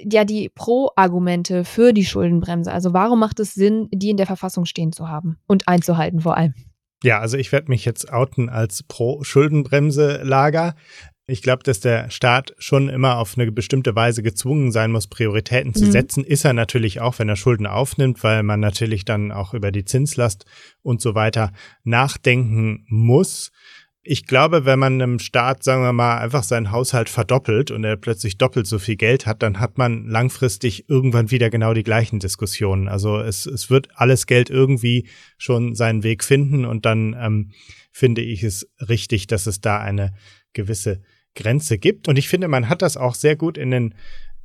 ja 0.00 0.24
die 0.24 0.48
Pro-Argumente 0.48 1.64
für 1.64 1.92
die 1.92 2.04
Schuldenbremse? 2.04 2.72
Also 2.72 2.92
warum 2.94 3.20
macht 3.20 3.38
es 3.38 3.54
Sinn, 3.54 3.88
die 3.92 4.10
in 4.10 4.16
der 4.16 4.26
Verfassung 4.26 4.64
stehen 4.64 4.92
zu 4.92 5.08
haben 5.08 5.38
und 5.46 5.68
einzuhalten 5.68 6.20
vor 6.20 6.36
allem? 6.36 6.54
Ja, 7.02 7.18
also 7.20 7.36
ich 7.36 7.50
werde 7.52 7.70
mich 7.70 7.84
jetzt 7.84 8.12
outen 8.12 8.48
als 8.48 8.82
Pro-Schuldenbremse-Lager. 8.82 10.74
Ich 11.26 11.42
glaube, 11.42 11.62
dass 11.62 11.80
der 11.80 12.10
Staat 12.10 12.54
schon 12.58 12.88
immer 12.88 13.18
auf 13.18 13.38
eine 13.38 13.50
bestimmte 13.52 13.94
Weise 13.94 14.22
gezwungen 14.22 14.72
sein 14.72 14.90
muss, 14.90 15.06
Prioritäten 15.06 15.74
zu 15.74 15.86
mhm. 15.86 15.92
setzen. 15.92 16.24
Ist 16.24 16.44
er 16.44 16.52
natürlich 16.52 17.00
auch, 17.00 17.18
wenn 17.18 17.28
er 17.28 17.36
Schulden 17.36 17.66
aufnimmt, 17.66 18.24
weil 18.24 18.42
man 18.42 18.60
natürlich 18.60 19.04
dann 19.04 19.30
auch 19.30 19.54
über 19.54 19.70
die 19.70 19.84
Zinslast 19.84 20.44
und 20.82 21.00
so 21.00 21.14
weiter 21.14 21.52
nachdenken 21.84 22.84
muss 22.88 23.52
ich 24.02 24.26
glaube, 24.26 24.64
wenn 24.64 24.78
man 24.78 24.94
einem 24.94 25.18
Staat, 25.18 25.62
sagen 25.62 25.82
wir 25.82 25.92
mal, 25.92 26.18
einfach 26.18 26.42
seinen 26.42 26.70
Haushalt 26.70 27.10
verdoppelt 27.10 27.70
und 27.70 27.84
er 27.84 27.96
plötzlich 27.96 28.38
doppelt 28.38 28.66
so 28.66 28.78
viel 28.78 28.96
Geld 28.96 29.26
hat, 29.26 29.42
dann 29.42 29.60
hat 29.60 29.76
man 29.76 30.06
langfristig 30.06 30.88
irgendwann 30.88 31.30
wieder 31.30 31.50
genau 31.50 31.74
die 31.74 31.82
gleichen 31.82 32.18
Diskussionen. 32.18 32.88
Also 32.88 33.18
es, 33.18 33.44
es 33.44 33.68
wird 33.68 33.88
alles 33.94 34.26
Geld 34.26 34.48
irgendwie 34.48 35.06
schon 35.36 35.74
seinen 35.74 36.02
Weg 36.02 36.24
finden 36.24 36.64
und 36.64 36.86
dann 36.86 37.14
ähm, 37.20 37.50
finde 37.92 38.22
ich 38.22 38.42
es 38.42 38.70
richtig, 38.88 39.26
dass 39.26 39.46
es 39.46 39.60
da 39.60 39.78
eine 39.78 40.14
gewisse 40.54 41.02
Grenze 41.34 41.76
gibt. 41.76 42.08
Und 42.08 42.16
ich 42.18 42.28
finde, 42.28 42.48
man 42.48 42.70
hat 42.70 42.80
das 42.80 42.96
auch 42.96 43.14
sehr 43.14 43.36
gut 43.36 43.58
in 43.58 43.70
den 43.70 43.94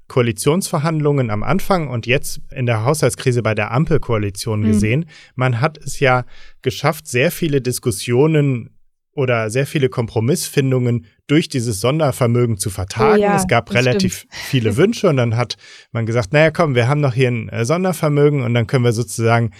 Koalitionsverhandlungen 0.08 1.32
am 1.32 1.44
Anfang 1.44 1.88
und 1.88 2.06
jetzt 2.06 2.42
in 2.52 2.66
der 2.66 2.84
Haushaltskrise 2.84 3.42
bei 3.42 3.56
der 3.56 3.72
Ampelkoalition 3.72 4.62
mhm. 4.62 4.68
gesehen. 4.68 5.06
Man 5.34 5.62
hat 5.62 5.78
es 5.78 6.00
ja 6.00 6.26
geschafft, 6.62 7.08
sehr 7.08 7.32
viele 7.32 7.62
Diskussionen 7.62 8.75
oder 9.16 9.50
sehr 9.50 9.66
viele 9.66 9.90
Kompromissfindungen 9.90 11.06
durch 11.26 11.50
dieses 11.50 11.80
Sondervermögen 11.80 12.58
zu 12.58 12.70
vertagen. 12.70 13.20
Oh 13.20 13.22
ja, 13.22 13.36
es 13.36 13.48
gab 13.48 13.74
relativ 13.74 14.18
stimmt. 14.18 14.34
viele 14.34 14.78
Wünsche 14.78 15.10
und 15.10 15.18
dann 15.18 15.38
hat 15.38 15.56
man 15.92 16.06
gesagt, 16.06 16.34
naja, 16.34 16.52
komm, 16.52 16.76
wir 16.76 16.88
haben 16.88 17.02
noch 17.02 17.14
hier 17.14 17.30
ein 17.30 17.50
äh, 17.50 17.66
Sondervermögen 17.66 18.42
und 18.42 18.54
dann 18.54 18.68
können 18.68 18.84
wir 18.84 18.92
sozusagen 18.92 19.52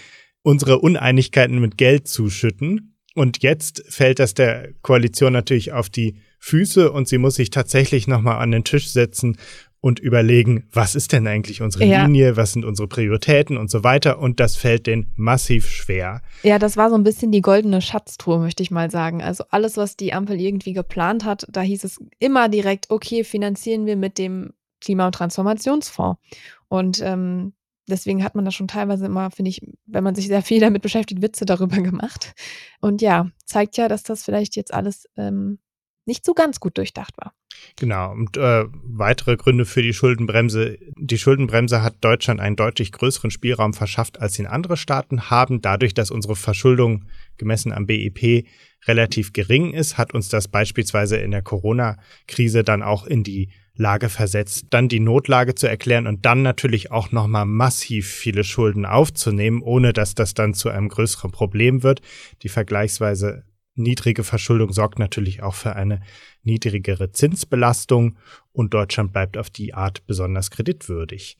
unsere 0.42 0.78
Uneinigkeiten 0.78 1.58
mit 1.58 1.78
Geld 1.78 2.06
zuschütten. 2.06 2.96
Und 3.14 3.42
jetzt 3.42 3.82
fällt 3.88 4.18
das 4.18 4.34
der 4.34 4.74
Koalition 4.82 5.32
natürlich 5.32 5.72
auf 5.72 5.88
die 5.88 6.18
Füße 6.38 6.92
und 6.92 7.08
sie 7.08 7.16
muss 7.16 7.36
sich 7.36 7.48
tatsächlich 7.48 8.06
nochmal 8.06 8.42
an 8.42 8.50
den 8.50 8.62
Tisch 8.62 8.88
setzen 8.90 9.38
und 9.80 10.00
überlegen, 10.00 10.66
was 10.72 10.94
ist 10.94 11.12
denn 11.12 11.26
eigentlich 11.26 11.62
unsere 11.62 11.84
ja. 11.84 12.04
Linie, 12.04 12.36
was 12.36 12.52
sind 12.52 12.64
unsere 12.64 12.88
Prioritäten 12.88 13.56
und 13.56 13.70
so 13.70 13.84
weiter. 13.84 14.18
Und 14.18 14.40
das 14.40 14.56
fällt 14.56 14.86
denen 14.86 15.12
massiv 15.16 15.68
schwer. 15.68 16.22
Ja, 16.42 16.58
das 16.58 16.76
war 16.76 16.90
so 16.90 16.96
ein 16.96 17.04
bisschen 17.04 17.30
die 17.30 17.40
goldene 17.40 17.80
Schatztruhe, 17.80 18.38
möchte 18.38 18.62
ich 18.62 18.70
mal 18.70 18.90
sagen. 18.90 19.22
Also 19.22 19.44
alles, 19.50 19.76
was 19.76 19.96
die 19.96 20.12
Ampel 20.12 20.40
irgendwie 20.40 20.72
geplant 20.72 21.24
hat, 21.24 21.46
da 21.50 21.60
hieß 21.60 21.84
es 21.84 22.00
immer 22.18 22.48
direkt, 22.48 22.90
okay, 22.90 23.22
finanzieren 23.22 23.86
wir 23.86 23.96
mit 23.96 24.18
dem 24.18 24.52
Klima- 24.80 25.06
und 25.06 25.14
Transformationsfonds. 25.14 26.20
Und 26.68 27.00
ähm, 27.02 27.52
deswegen 27.88 28.24
hat 28.24 28.34
man 28.34 28.44
da 28.44 28.50
schon 28.50 28.68
teilweise 28.68 29.06
immer, 29.06 29.30
finde 29.30 29.50
ich, 29.50 29.60
wenn 29.86 30.04
man 30.04 30.14
sich 30.14 30.26
sehr 30.26 30.42
viel 30.42 30.60
damit 30.60 30.82
beschäftigt, 30.82 31.22
Witze 31.22 31.44
darüber 31.44 31.76
gemacht. 31.82 32.34
Und 32.80 33.02
ja, 33.02 33.30
zeigt 33.44 33.76
ja, 33.76 33.88
dass 33.88 34.02
das 34.02 34.24
vielleicht 34.24 34.56
jetzt 34.56 34.74
alles 34.74 35.08
ähm, 35.16 35.58
nicht 36.06 36.24
so 36.24 36.34
ganz 36.34 36.60
gut 36.60 36.78
durchdacht 36.78 37.14
war. 37.18 37.32
Genau, 37.76 38.12
und 38.12 38.36
äh, 38.36 38.64
weitere 38.84 39.36
Gründe 39.36 39.64
für 39.64 39.82
die 39.82 39.92
Schuldenbremse. 39.92 40.78
Die 40.96 41.18
Schuldenbremse 41.18 41.82
hat 41.82 41.96
Deutschland 42.00 42.40
einen 42.40 42.56
deutlich 42.56 42.92
größeren 42.92 43.30
Spielraum 43.30 43.74
verschafft, 43.74 44.20
als 44.20 44.38
ihn 44.38 44.46
andere 44.46 44.76
Staaten 44.76 45.30
haben. 45.30 45.60
Dadurch, 45.60 45.94
dass 45.94 46.10
unsere 46.10 46.36
Verschuldung 46.36 47.06
gemessen 47.36 47.72
am 47.72 47.86
BIP 47.86 48.46
relativ 48.86 49.32
gering 49.32 49.72
ist, 49.72 49.98
hat 49.98 50.14
uns 50.14 50.28
das 50.28 50.48
beispielsweise 50.48 51.16
in 51.16 51.32
der 51.32 51.42
Corona-Krise 51.42 52.62
dann 52.62 52.82
auch 52.82 53.04
in 53.04 53.24
die 53.24 53.50
Lage 53.78 54.08
versetzt, 54.08 54.66
dann 54.70 54.88
die 54.88 55.00
Notlage 55.00 55.54
zu 55.54 55.68
erklären 55.68 56.06
und 56.06 56.24
dann 56.24 56.42
natürlich 56.42 56.90
auch 56.90 57.12
nochmal 57.12 57.44
massiv 57.44 58.08
viele 58.08 58.42
Schulden 58.42 58.86
aufzunehmen, 58.86 59.60
ohne 59.60 59.92
dass 59.92 60.14
das 60.14 60.32
dann 60.32 60.54
zu 60.54 60.70
einem 60.70 60.88
größeren 60.88 61.30
Problem 61.30 61.82
wird. 61.82 62.00
Die 62.42 62.48
vergleichsweise 62.48 63.44
niedrige 63.76 64.24
Verschuldung 64.24 64.72
sorgt 64.72 64.98
natürlich 64.98 65.42
auch 65.42 65.54
für 65.54 65.76
eine 65.76 66.00
niedrigere 66.42 67.12
Zinsbelastung 67.12 68.16
und 68.52 68.74
Deutschland 68.74 69.12
bleibt 69.12 69.36
auf 69.36 69.50
die 69.50 69.74
Art 69.74 70.06
besonders 70.06 70.50
kreditwürdig. 70.50 71.38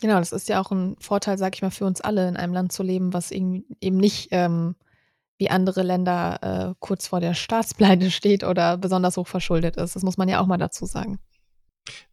Genau, 0.00 0.18
das 0.18 0.32
ist 0.32 0.48
ja 0.48 0.60
auch 0.60 0.72
ein 0.72 0.96
Vorteil, 0.98 1.38
sag 1.38 1.54
ich 1.54 1.62
mal, 1.62 1.70
für 1.70 1.84
uns 1.84 2.00
alle 2.00 2.28
in 2.28 2.36
einem 2.36 2.52
Land 2.52 2.72
zu 2.72 2.82
leben, 2.82 3.12
was 3.12 3.30
eben 3.30 3.64
nicht 3.80 4.28
ähm, 4.32 4.74
wie 5.38 5.50
andere 5.50 5.82
Länder 5.82 6.38
äh, 6.70 6.74
kurz 6.80 7.06
vor 7.06 7.20
der 7.20 7.34
Staatspleite 7.34 8.10
steht 8.10 8.44
oder 8.44 8.76
besonders 8.78 9.16
hoch 9.16 9.28
verschuldet 9.28 9.76
ist. 9.76 9.96
Das 9.96 10.02
muss 10.02 10.16
man 10.16 10.28
ja 10.28 10.40
auch 10.40 10.46
mal 10.46 10.58
dazu 10.58 10.86
sagen. 10.86 11.18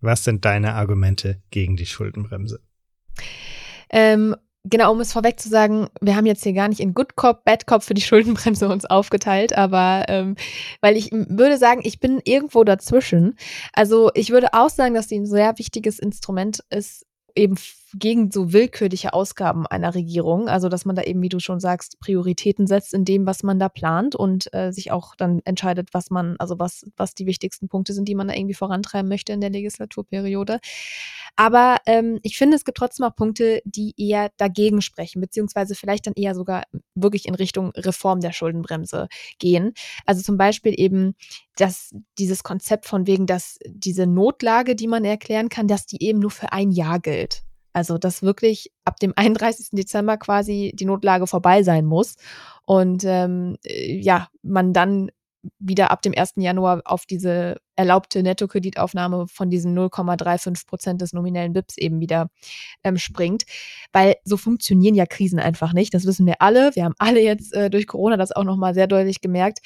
Was 0.01 0.23
sind 0.23 0.45
deine 0.45 0.73
Argumente 0.73 1.41
gegen 1.51 1.77
die 1.77 1.85
Schuldenbremse? 1.85 2.59
Ähm, 3.89 4.35
Genau, 4.69 4.91
um 4.91 4.99
es 4.99 5.13
vorweg 5.13 5.39
zu 5.39 5.49
sagen, 5.49 5.87
wir 5.99 6.15
haben 6.15 6.27
jetzt 6.27 6.43
hier 6.43 6.53
gar 6.53 6.67
nicht 6.67 6.79
in 6.79 6.93
Good 6.93 7.15
Cop, 7.15 7.43
Bad 7.43 7.65
Cop 7.65 7.81
für 7.81 7.93
die 7.93 8.01
Schuldenbremse 8.09 8.69
uns 8.69 8.85
aufgeteilt, 8.85 9.57
aber 9.57 10.05
ähm, 10.07 10.35
weil 10.81 10.95
ich 10.95 11.11
würde 11.11 11.57
sagen, 11.57 11.81
ich 11.83 11.99
bin 11.99 12.21
irgendwo 12.23 12.63
dazwischen. 12.63 13.35
Also 13.73 14.11
ich 14.13 14.29
würde 14.29 14.53
auch 14.53 14.69
sagen, 14.69 14.93
dass 14.93 15.09
sie 15.09 15.19
ein 15.19 15.25
sehr 15.25 15.57
wichtiges 15.57 15.97
Instrument 15.97 16.63
ist, 16.69 17.05
eben 17.39 17.55
gegen 17.93 18.31
so 18.31 18.53
willkürliche 18.53 19.13
Ausgaben 19.13 19.65
einer 19.65 19.95
Regierung. 19.95 20.47
Also, 20.47 20.69
dass 20.69 20.85
man 20.85 20.95
da 20.95 21.03
eben, 21.03 21.21
wie 21.21 21.29
du 21.29 21.39
schon 21.39 21.59
sagst, 21.59 21.99
Prioritäten 21.99 22.67
setzt 22.67 22.93
in 22.93 23.05
dem, 23.05 23.25
was 23.25 23.41
man 23.41 23.57
da 23.57 23.69
plant 23.69 24.15
und 24.15 24.53
äh, 24.53 24.71
sich 24.71 24.91
auch 24.91 25.15
dann 25.15 25.39
entscheidet, 25.45 25.89
was 25.93 26.11
man, 26.11 26.35
also 26.37 26.59
was, 26.59 26.85
was 26.97 27.15
die 27.15 27.25
wichtigsten 27.25 27.67
Punkte 27.67 27.93
sind, 27.93 28.07
die 28.07 28.15
man 28.15 28.27
da 28.27 28.35
irgendwie 28.35 28.53
vorantreiben 28.53 29.09
möchte 29.09 29.33
in 29.33 29.41
der 29.41 29.49
Legislaturperiode. 29.49 30.59
Aber 31.35 31.77
ähm, 31.85 32.19
ich 32.21 32.37
finde, 32.37 32.57
es 32.57 32.65
gibt 32.65 32.77
trotzdem 32.77 33.05
auch 33.05 33.15
Punkte, 33.15 33.61
die 33.65 33.93
eher 33.97 34.29
dagegen 34.37 34.81
sprechen, 34.81 35.21
beziehungsweise 35.21 35.73
vielleicht 35.73 36.05
dann 36.05 36.13
eher 36.15 36.35
sogar 36.35 36.63
wirklich 36.95 37.27
in 37.27 37.35
Richtung 37.35 37.71
Reform 37.75 38.19
der 38.19 38.33
Schuldenbremse 38.33 39.07
gehen. 39.39 39.73
Also 40.05 40.21
zum 40.21 40.37
Beispiel 40.37 40.73
eben, 40.77 41.15
dass 41.55 41.95
dieses 42.17 42.43
Konzept 42.43 42.85
von 42.85 43.07
wegen, 43.07 43.25
dass 43.25 43.57
diese 43.65 44.05
Notlage, 44.05 44.75
die 44.75 44.87
man 44.87 45.05
erklären 45.05 45.49
kann, 45.49 45.67
dass 45.67 45.85
die 45.85 46.03
eben 46.03 46.19
nur 46.19 46.31
für 46.31 46.51
ein 46.51 46.71
Jahr 46.71 46.99
gilt. 46.99 47.28
Also, 47.79 47.97
dass 47.97 48.21
wirklich 48.21 48.71
ab 48.85 48.99
dem 48.99 49.13
31. 49.15 49.69
Dezember 49.71 50.17
quasi 50.17 50.73
die 50.75 50.85
Notlage 50.85 51.25
vorbei 51.27 51.63
sein 51.63 51.85
muss 51.85 52.15
und 52.65 53.03
ähm, 53.05 53.55
äh, 53.65 53.95
ja, 53.99 54.27
man 54.43 54.73
dann 54.73 55.09
wieder 55.57 55.89
ab 55.91 56.01
dem 56.01 56.13
1. 56.13 56.33
Januar 56.35 56.81
auf 56.83 57.05
diese 57.05 57.61
erlaubte 57.77 58.21
Nettokreditaufnahme 58.21 59.27
von 59.27 59.49
diesen 59.49 59.77
0,35 59.77 60.67
Prozent 60.67 61.01
des 61.01 61.13
nominellen 61.13 61.53
BIPs 61.53 61.77
eben 61.77 62.01
wieder 62.01 62.29
ähm, 62.83 62.97
springt. 62.97 63.43
Weil 63.93 64.15
so 64.25 64.35
funktionieren 64.35 64.95
ja 64.95 65.05
Krisen 65.05 65.39
einfach 65.39 65.71
nicht. 65.71 65.93
Das 65.93 66.05
wissen 66.05 66.25
wir 66.25 66.41
alle. 66.41 66.75
Wir 66.75 66.83
haben 66.83 66.95
alle 66.97 67.21
jetzt 67.21 67.53
äh, 67.53 67.69
durch 67.69 67.87
Corona 67.87 68.17
das 68.17 68.33
auch 68.33 68.43
nochmal 68.43 68.73
sehr 68.73 68.87
deutlich 68.87 69.21
gemerkt. 69.21 69.59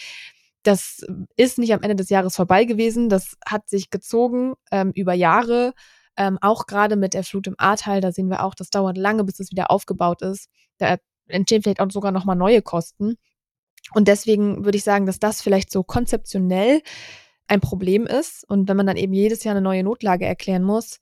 Das 0.62 1.02
ist 1.36 1.58
nicht 1.58 1.74
am 1.74 1.82
Ende 1.82 1.96
des 1.96 2.10
Jahres 2.10 2.36
vorbei 2.36 2.66
gewesen. 2.66 3.10
Das 3.10 3.36
hat 3.46 3.68
sich 3.68 3.90
gezogen 3.90 4.54
ähm, 4.72 4.92
über 4.94 5.14
Jahre. 5.14 5.74
Ähm, 6.18 6.38
auch 6.42 6.68
gerade 6.68 6.96
mit 6.96 7.14
der 7.14 7.24
Flut 7.24 7.48
im 7.48 7.56
Ahrtal, 7.58 8.02
da 8.02 8.12
sehen 8.12 8.30
wir 8.30 8.44
auch, 8.44 8.56
das 8.56 8.70
dauert 8.70 8.98
lange, 8.98 9.24
bis 9.24 9.40
es 9.40 9.52
wieder 9.52 9.72
aufgebaut 9.72 10.22
ist. 10.22 10.50
Da 10.78 10.98
entstehen 11.28 11.64
vielleicht 11.64 11.80
auch 11.80 11.90
sogar 11.92 12.12
nochmal 12.12 12.36
neue 12.36 12.62
Kosten. 12.62 13.18
Und 13.94 14.08
deswegen 14.08 14.64
würde 14.64 14.78
ich 14.78 14.84
sagen, 14.84 15.06
dass 15.06 15.20
das 15.20 15.42
vielleicht 15.42 15.72
so 15.72 15.84
konzeptionell 15.84 16.82
ein 17.48 17.62
Problem 17.62 18.06
ist. 18.06 18.44
Und 18.50 18.70
wenn 18.70 18.78
man 18.78 18.88
dann 18.88 18.98
eben 18.98 19.14
jedes 19.14 19.44
Jahr 19.44 19.54
eine 19.56 19.62
neue 19.62 19.84
Notlage 19.84 20.26
erklären 20.26 20.64
muss, 20.64 21.00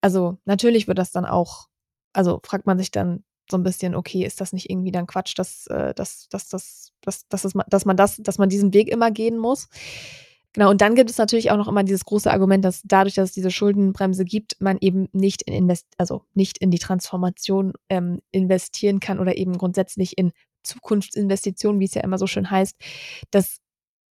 also 0.00 0.38
natürlich 0.44 0.88
wird 0.88 0.98
das 0.98 1.12
dann 1.12 1.24
auch, 1.24 1.68
also 2.12 2.40
fragt 2.44 2.66
man 2.66 2.78
sich 2.78 2.90
dann 2.90 3.24
so 3.50 3.56
ein 3.56 3.62
bisschen, 3.62 3.94
okay, 3.94 4.24
ist 4.24 4.40
das 4.40 4.52
nicht 4.52 4.70
irgendwie 4.70 4.92
dann 4.92 5.06
Quatsch, 5.06 5.34
dass, 5.36 5.66
äh, 5.66 5.94
dass, 5.94 6.28
dass, 6.28 6.48
dass, 6.48 6.92
dass, 7.02 7.28
dass, 7.28 7.48
dass 7.68 7.84
man 7.84 7.96
das, 7.96 8.16
dass 8.18 8.38
man 8.38 8.48
diesen 8.48 8.72
Weg 8.72 8.88
immer 8.88 9.10
gehen 9.10 9.38
muss? 9.38 9.68
Genau, 10.54 10.70
und 10.70 10.82
dann 10.82 10.94
gibt 10.94 11.08
es 11.10 11.16
natürlich 11.16 11.50
auch 11.50 11.56
noch 11.56 11.68
immer 11.68 11.82
dieses 11.82 12.04
große 12.04 12.30
Argument, 12.30 12.64
dass 12.64 12.82
dadurch, 12.84 13.14
dass 13.14 13.30
es 13.30 13.34
diese 13.34 13.50
Schuldenbremse 13.50 14.24
gibt, 14.24 14.60
man 14.60 14.76
eben 14.80 15.08
nicht 15.12 15.42
in 15.42 15.54
Invest 15.54 15.86
also 15.96 16.24
nicht 16.34 16.58
in 16.58 16.70
die 16.70 16.78
Transformation 16.78 17.72
ähm, 17.88 18.20
investieren 18.32 19.00
kann 19.00 19.18
oder 19.18 19.36
eben 19.36 19.56
grundsätzlich 19.56 20.18
in 20.18 20.32
Zukunftsinvestitionen, 20.62 21.80
wie 21.80 21.86
es 21.86 21.94
ja 21.94 22.02
immer 22.02 22.18
so 22.18 22.26
schön 22.26 22.50
heißt. 22.50 22.76
Das 23.30 23.58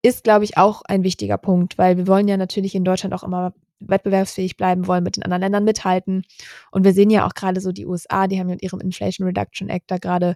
ist, 0.01 0.23
glaube 0.23 0.43
ich, 0.43 0.57
auch 0.57 0.81
ein 0.85 1.03
wichtiger 1.03 1.37
Punkt, 1.37 1.77
weil 1.77 1.97
wir 1.97 2.07
wollen 2.07 2.27
ja 2.27 2.37
natürlich 2.37 2.75
in 2.75 2.83
Deutschland 2.83 3.13
auch 3.13 3.23
immer 3.23 3.53
wettbewerbsfähig 3.87 4.57
bleiben, 4.57 4.87
wollen 4.87 5.03
mit 5.03 5.17
den 5.17 5.23
anderen 5.23 5.41
Ländern 5.41 5.63
mithalten. 5.63 6.23
Und 6.71 6.83
wir 6.83 6.93
sehen 6.93 7.09
ja 7.09 7.25
auch 7.25 7.33
gerade 7.33 7.61
so 7.61 7.71
die 7.71 7.85
USA, 7.85 8.27
die 8.27 8.39
haben 8.39 8.47
mit 8.47 8.63
ihrem 8.63 8.79
Inflation 8.79 9.27
Reduction 9.27 9.69
Act 9.69 9.91
da 9.91 9.97
gerade 9.97 10.35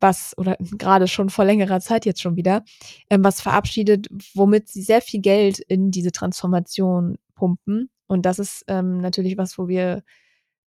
was, 0.00 0.34
oder 0.36 0.56
gerade 0.78 1.08
schon 1.08 1.30
vor 1.30 1.44
längerer 1.44 1.80
Zeit 1.80 2.06
jetzt 2.06 2.20
schon 2.20 2.36
wieder, 2.36 2.64
ähm, 3.10 3.24
was 3.24 3.40
verabschiedet, 3.40 4.08
womit 4.34 4.68
sie 4.68 4.82
sehr 4.82 5.00
viel 5.00 5.20
Geld 5.20 5.58
in 5.58 5.90
diese 5.90 6.12
Transformation 6.12 7.16
pumpen. 7.34 7.90
Und 8.06 8.26
das 8.26 8.38
ist 8.38 8.64
ähm, 8.68 9.00
natürlich 9.00 9.36
was, 9.36 9.58
wo 9.58 9.68
wir 9.68 10.02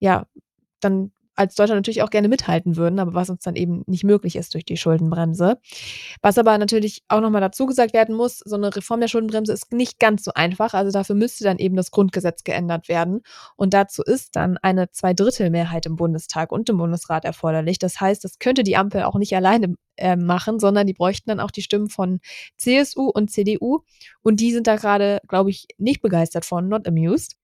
ja 0.00 0.26
dann 0.80 1.12
als 1.38 1.54
Deutschland 1.54 1.78
natürlich 1.78 2.02
auch 2.02 2.10
gerne 2.10 2.28
mithalten 2.28 2.76
würden, 2.76 2.98
aber 2.98 3.14
was 3.14 3.30
uns 3.30 3.42
dann 3.42 3.56
eben 3.56 3.84
nicht 3.86 4.04
möglich 4.04 4.36
ist 4.36 4.54
durch 4.54 4.64
die 4.64 4.76
Schuldenbremse. 4.76 5.58
Was 6.20 6.36
aber 6.36 6.58
natürlich 6.58 7.02
auch 7.08 7.20
nochmal 7.20 7.40
dazu 7.40 7.66
gesagt 7.66 7.92
werden 7.92 8.14
muss, 8.14 8.38
so 8.38 8.56
eine 8.56 8.74
Reform 8.74 9.00
der 9.00 9.08
Schuldenbremse 9.08 9.52
ist 9.52 9.72
nicht 9.72 10.00
ganz 10.00 10.24
so 10.24 10.32
einfach. 10.34 10.74
Also 10.74 10.90
dafür 10.90 11.14
müsste 11.14 11.44
dann 11.44 11.58
eben 11.58 11.76
das 11.76 11.90
Grundgesetz 11.90 12.42
geändert 12.44 12.88
werden. 12.88 13.20
Und 13.56 13.72
dazu 13.72 14.02
ist 14.02 14.36
dann 14.36 14.58
eine 14.58 14.90
Zweidrittelmehrheit 14.90 15.86
im 15.86 15.96
Bundestag 15.96 16.50
und 16.50 16.68
im 16.68 16.78
Bundesrat 16.78 17.24
erforderlich. 17.24 17.78
Das 17.78 18.00
heißt, 18.00 18.24
das 18.24 18.38
könnte 18.38 18.64
die 18.64 18.76
Ampel 18.76 19.02
auch 19.04 19.16
nicht 19.16 19.34
alleine 19.36 19.74
äh, 19.98 20.16
machen, 20.16 20.58
sondern 20.58 20.86
die 20.86 20.94
bräuchten 20.94 21.30
dann 21.30 21.40
auch 21.40 21.50
die 21.50 21.62
Stimmen 21.62 21.88
von 21.88 22.20
CSU 22.56 23.08
und 23.08 23.30
CDU. 23.30 23.80
Und 24.22 24.40
die 24.40 24.52
sind 24.52 24.66
da 24.66 24.76
gerade, 24.76 25.20
glaube 25.28 25.50
ich, 25.50 25.68
nicht 25.78 26.02
begeistert 26.02 26.44
von, 26.44 26.68
not 26.68 26.86
amused. 26.86 27.36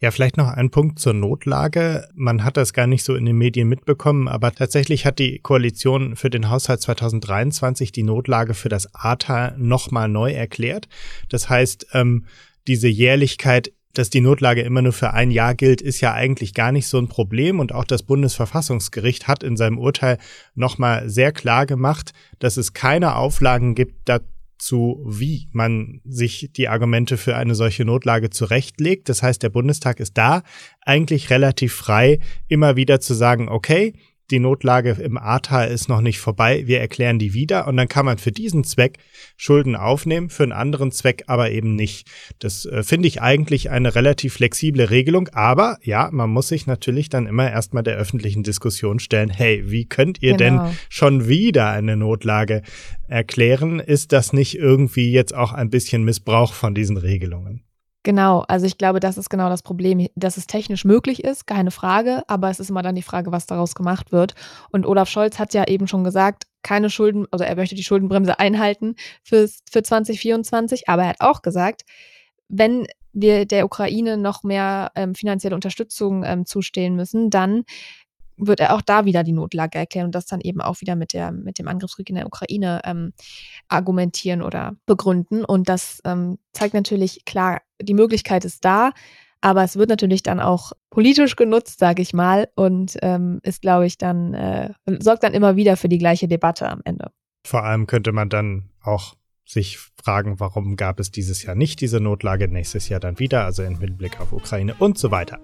Ja, 0.00 0.10
vielleicht 0.10 0.36
noch 0.36 0.48
ein 0.48 0.70
Punkt 0.70 0.98
zur 0.98 1.14
Notlage. 1.14 2.08
Man 2.14 2.44
hat 2.44 2.56
das 2.56 2.72
gar 2.72 2.86
nicht 2.86 3.04
so 3.04 3.14
in 3.14 3.24
den 3.24 3.36
Medien 3.36 3.68
mitbekommen, 3.68 4.28
aber 4.28 4.52
tatsächlich 4.52 5.06
hat 5.06 5.18
die 5.18 5.38
Koalition 5.38 6.16
für 6.16 6.30
den 6.30 6.50
Haushalt 6.50 6.80
2023 6.80 7.92
die 7.92 8.02
Notlage 8.02 8.54
für 8.54 8.68
das 8.68 8.88
ATA 8.94 9.54
nochmal 9.56 10.08
neu 10.08 10.32
erklärt. 10.32 10.88
Das 11.28 11.48
heißt, 11.48 11.86
ähm, 11.92 12.26
diese 12.66 12.88
Jährlichkeit 12.88 13.72
dass 13.94 14.10
die 14.10 14.20
Notlage 14.20 14.62
immer 14.62 14.82
nur 14.82 14.92
für 14.92 15.12
ein 15.12 15.30
Jahr 15.30 15.54
gilt, 15.54 15.82
ist 15.82 16.00
ja 16.00 16.12
eigentlich 16.12 16.54
gar 16.54 16.72
nicht 16.72 16.86
so 16.86 16.98
ein 16.98 17.08
Problem. 17.08 17.60
Und 17.60 17.72
auch 17.72 17.84
das 17.84 18.02
Bundesverfassungsgericht 18.02 19.28
hat 19.28 19.42
in 19.42 19.56
seinem 19.56 19.78
Urteil 19.78 20.18
nochmal 20.54 21.08
sehr 21.08 21.32
klar 21.32 21.66
gemacht, 21.66 22.12
dass 22.38 22.56
es 22.56 22.72
keine 22.72 23.16
Auflagen 23.16 23.74
gibt 23.74 24.08
dazu, 24.08 25.04
wie 25.06 25.48
man 25.52 26.00
sich 26.04 26.50
die 26.56 26.68
Argumente 26.68 27.16
für 27.16 27.36
eine 27.36 27.54
solche 27.54 27.84
Notlage 27.84 28.30
zurechtlegt. 28.30 29.08
Das 29.08 29.22
heißt, 29.22 29.42
der 29.42 29.50
Bundestag 29.50 30.00
ist 30.00 30.16
da 30.16 30.42
eigentlich 30.80 31.30
relativ 31.30 31.74
frei, 31.74 32.20
immer 32.48 32.76
wieder 32.76 33.00
zu 33.00 33.14
sagen, 33.14 33.48
okay, 33.48 33.94
die 34.30 34.38
Notlage 34.38 34.96
im 35.00 35.18
Ahrtal 35.18 35.70
ist 35.70 35.88
noch 35.88 36.00
nicht 36.00 36.18
vorbei, 36.18 36.62
wir 36.66 36.80
erklären 36.80 37.18
die 37.18 37.34
wieder 37.34 37.66
und 37.66 37.76
dann 37.76 37.88
kann 37.88 38.06
man 38.06 38.18
für 38.18 38.32
diesen 38.32 38.64
Zweck 38.64 38.98
Schulden 39.36 39.76
aufnehmen, 39.76 40.30
für 40.30 40.44
einen 40.44 40.52
anderen 40.52 40.90
Zweck 40.92 41.24
aber 41.26 41.50
eben 41.50 41.74
nicht. 41.74 42.08
Das 42.38 42.64
äh, 42.64 42.82
finde 42.82 43.08
ich 43.08 43.20
eigentlich 43.20 43.70
eine 43.70 43.94
relativ 43.94 44.34
flexible 44.34 44.88
Regelung, 44.88 45.28
aber 45.32 45.78
ja, 45.82 46.08
man 46.12 46.30
muss 46.30 46.48
sich 46.48 46.66
natürlich 46.66 47.08
dann 47.08 47.26
immer 47.26 47.50
erstmal 47.50 47.82
der 47.82 47.96
öffentlichen 47.96 48.42
Diskussion 48.42 49.00
stellen, 49.00 49.28
hey, 49.28 49.70
wie 49.70 49.86
könnt 49.86 50.22
ihr 50.22 50.36
genau. 50.36 50.66
denn 50.66 50.76
schon 50.88 51.28
wieder 51.28 51.70
eine 51.70 51.96
Notlage 51.96 52.62
erklären? 53.08 53.80
Ist 53.80 54.12
das 54.12 54.32
nicht 54.32 54.56
irgendwie 54.56 55.12
jetzt 55.12 55.34
auch 55.34 55.52
ein 55.52 55.70
bisschen 55.70 56.04
Missbrauch 56.04 56.54
von 56.54 56.74
diesen 56.74 56.96
Regelungen? 56.96 57.64
Genau, 58.04 58.40
also 58.48 58.66
ich 58.66 58.78
glaube, 58.78 58.98
das 58.98 59.16
ist 59.16 59.30
genau 59.30 59.48
das 59.48 59.62
Problem, 59.62 60.08
dass 60.16 60.36
es 60.36 60.48
technisch 60.48 60.84
möglich 60.84 61.22
ist, 61.22 61.46
keine 61.46 61.70
Frage, 61.70 62.24
aber 62.26 62.50
es 62.50 62.58
ist 62.58 62.68
immer 62.68 62.82
dann 62.82 62.96
die 62.96 63.02
Frage, 63.02 63.30
was 63.30 63.46
daraus 63.46 63.76
gemacht 63.76 64.10
wird. 64.10 64.34
Und 64.72 64.86
Olaf 64.86 65.08
Scholz 65.08 65.38
hat 65.38 65.54
ja 65.54 65.64
eben 65.68 65.86
schon 65.86 66.02
gesagt, 66.02 66.44
keine 66.62 66.90
Schulden, 66.90 67.26
also 67.30 67.44
er 67.44 67.54
möchte 67.54 67.76
die 67.76 67.84
Schuldenbremse 67.84 68.40
einhalten 68.40 68.96
für, 69.22 69.48
für 69.70 69.82
2024, 69.84 70.88
aber 70.88 71.02
er 71.02 71.08
hat 71.10 71.20
auch 71.20 71.42
gesagt, 71.42 71.82
wenn 72.48 72.86
wir 73.12 73.46
der 73.46 73.64
Ukraine 73.64 74.16
noch 74.16 74.42
mehr 74.42 74.90
ähm, 74.96 75.14
finanzielle 75.14 75.54
Unterstützung 75.54 76.24
ähm, 76.24 76.44
zustehen 76.44 76.96
müssen, 76.96 77.30
dann 77.30 77.64
wird 78.36 78.60
er 78.60 78.74
auch 78.74 78.82
da 78.82 79.04
wieder 79.04 79.22
die 79.24 79.32
Notlage 79.32 79.78
erklären 79.78 80.06
und 80.06 80.14
das 80.14 80.26
dann 80.26 80.40
eben 80.40 80.60
auch 80.60 80.80
wieder 80.80 80.96
mit, 80.96 81.12
der, 81.12 81.32
mit 81.32 81.58
dem 81.58 81.68
Angriffskrieg 81.68 82.08
in 82.08 82.16
der 82.16 82.26
Ukraine 82.26 82.80
ähm, 82.84 83.12
argumentieren 83.68 84.42
oder 84.42 84.76
begründen. 84.86 85.44
Und 85.44 85.68
das 85.68 86.00
ähm, 86.04 86.38
zeigt 86.52 86.74
natürlich, 86.74 87.24
klar, 87.24 87.62
die 87.80 87.94
Möglichkeit 87.94 88.44
ist 88.44 88.64
da, 88.64 88.92
aber 89.40 89.64
es 89.64 89.76
wird 89.76 89.88
natürlich 89.88 90.22
dann 90.22 90.40
auch 90.40 90.72
politisch 90.90 91.36
genutzt, 91.36 91.80
sage 91.80 92.00
ich 92.00 92.14
mal, 92.14 92.48
und 92.54 92.96
ähm, 93.02 93.40
ist, 93.42 93.60
glaube 93.60 93.86
ich, 93.86 93.98
dann, 93.98 94.34
äh, 94.34 94.72
sorgt 95.00 95.24
dann 95.24 95.34
immer 95.34 95.56
wieder 95.56 95.76
für 95.76 95.88
die 95.88 95.98
gleiche 95.98 96.28
Debatte 96.28 96.68
am 96.68 96.80
Ende. 96.84 97.10
Vor 97.44 97.64
allem 97.64 97.86
könnte 97.86 98.12
man 98.12 98.28
dann 98.28 98.70
auch 98.80 99.14
sich 99.44 99.78
fragen, 100.02 100.38
warum 100.38 100.76
gab 100.76 101.00
es 101.00 101.10
dieses 101.10 101.42
Jahr 101.42 101.56
nicht 101.56 101.80
diese 101.80 102.00
Notlage, 102.00 102.48
nächstes 102.48 102.88
Jahr 102.88 103.00
dann 103.00 103.18
wieder, 103.18 103.44
also 103.44 103.62
im 103.62 103.80
Hinblick 103.80 104.20
auf 104.20 104.32
Ukraine 104.32 104.74
und 104.78 104.96
so 104.96 105.10
weiter. 105.10 105.40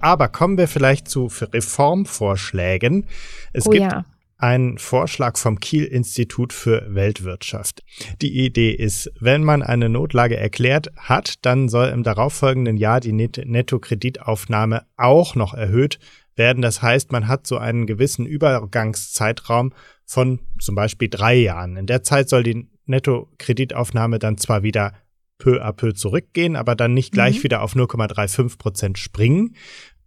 Aber 0.00 0.28
kommen 0.28 0.58
wir 0.58 0.68
vielleicht 0.68 1.08
zu 1.08 1.30
Reformvorschlägen. 1.40 3.06
Es 3.52 3.66
oh, 3.66 3.70
gibt 3.70 3.92
ja. 3.92 4.04
einen 4.38 4.78
Vorschlag 4.78 5.36
vom 5.36 5.60
Kiel-Institut 5.60 6.52
für 6.52 6.94
Weltwirtschaft. 6.94 7.82
Die 8.22 8.44
Idee 8.44 8.72
ist, 8.72 9.10
wenn 9.20 9.44
man 9.44 9.62
eine 9.62 9.88
Notlage 9.88 10.36
erklärt 10.36 10.88
hat, 10.96 11.44
dann 11.44 11.68
soll 11.68 11.88
im 11.88 12.02
darauffolgenden 12.02 12.76
Jahr 12.76 13.00
die 13.00 13.12
Nettokreditaufnahme 13.12 14.86
auch 14.96 15.34
noch 15.34 15.54
erhöht 15.54 15.98
werden. 16.36 16.62
Das 16.62 16.82
heißt, 16.82 17.12
man 17.12 17.28
hat 17.28 17.46
so 17.46 17.58
einen 17.58 17.86
gewissen 17.86 18.26
Übergangszeitraum 18.26 19.72
von 20.06 20.40
zum 20.58 20.74
Beispiel 20.74 21.08
drei 21.08 21.36
Jahren. 21.36 21.76
In 21.76 21.86
der 21.86 22.02
Zeit 22.02 22.28
soll 22.28 22.42
die 22.42 22.68
Nettokreditaufnahme 22.86 24.18
dann 24.18 24.38
zwar 24.38 24.62
wieder 24.62 24.92
peu 25.40 25.62
à 25.62 25.72
peu 25.72 25.92
zurückgehen, 25.92 26.54
aber 26.54 26.76
dann 26.76 26.94
nicht 26.94 27.12
gleich 27.12 27.38
mhm. 27.38 27.42
wieder 27.44 27.62
auf 27.62 27.74
0,35 27.74 28.58
Prozent 28.58 28.98
springen. 28.98 29.56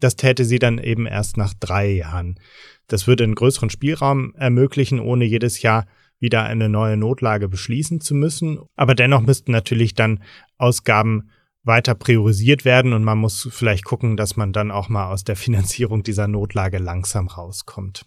Das 0.03 0.17
täte 0.17 0.43
sie 0.43 0.59
dann 0.59 0.79
eben 0.79 1.05
erst 1.05 1.37
nach 1.37 1.53
drei 1.53 1.89
Jahren. 1.89 2.37
Das 2.87 3.07
würde 3.07 3.23
einen 3.23 3.35
größeren 3.35 3.69
Spielraum 3.69 4.35
ermöglichen, 4.35 4.99
ohne 4.99 5.23
jedes 5.23 5.61
Jahr 5.61 5.85
wieder 6.19 6.43
eine 6.43 6.67
neue 6.67 6.97
Notlage 6.97 7.47
beschließen 7.47 8.01
zu 8.01 8.13
müssen. 8.13 8.59
Aber 8.75 8.95
dennoch 8.95 9.21
müssten 9.21 9.53
natürlich 9.53 9.93
dann 9.93 10.21
Ausgaben 10.57 11.29
weiter 11.63 11.95
priorisiert 11.95 12.65
werden 12.65 12.91
und 12.91 13.05
man 13.05 13.17
muss 13.17 13.47
vielleicht 13.49 13.85
gucken, 13.85 14.17
dass 14.17 14.35
man 14.35 14.51
dann 14.51 14.71
auch 14.71 14.89
mal 14.89 15.09
aus 15.09 15.23
der 15.23 15.37
Finanzierung 15.37 16.03
dieser 16.03 16.27
Notlage 16.27 16.79
langsam 16.79 17.27
rauskommt. 17.27 18.05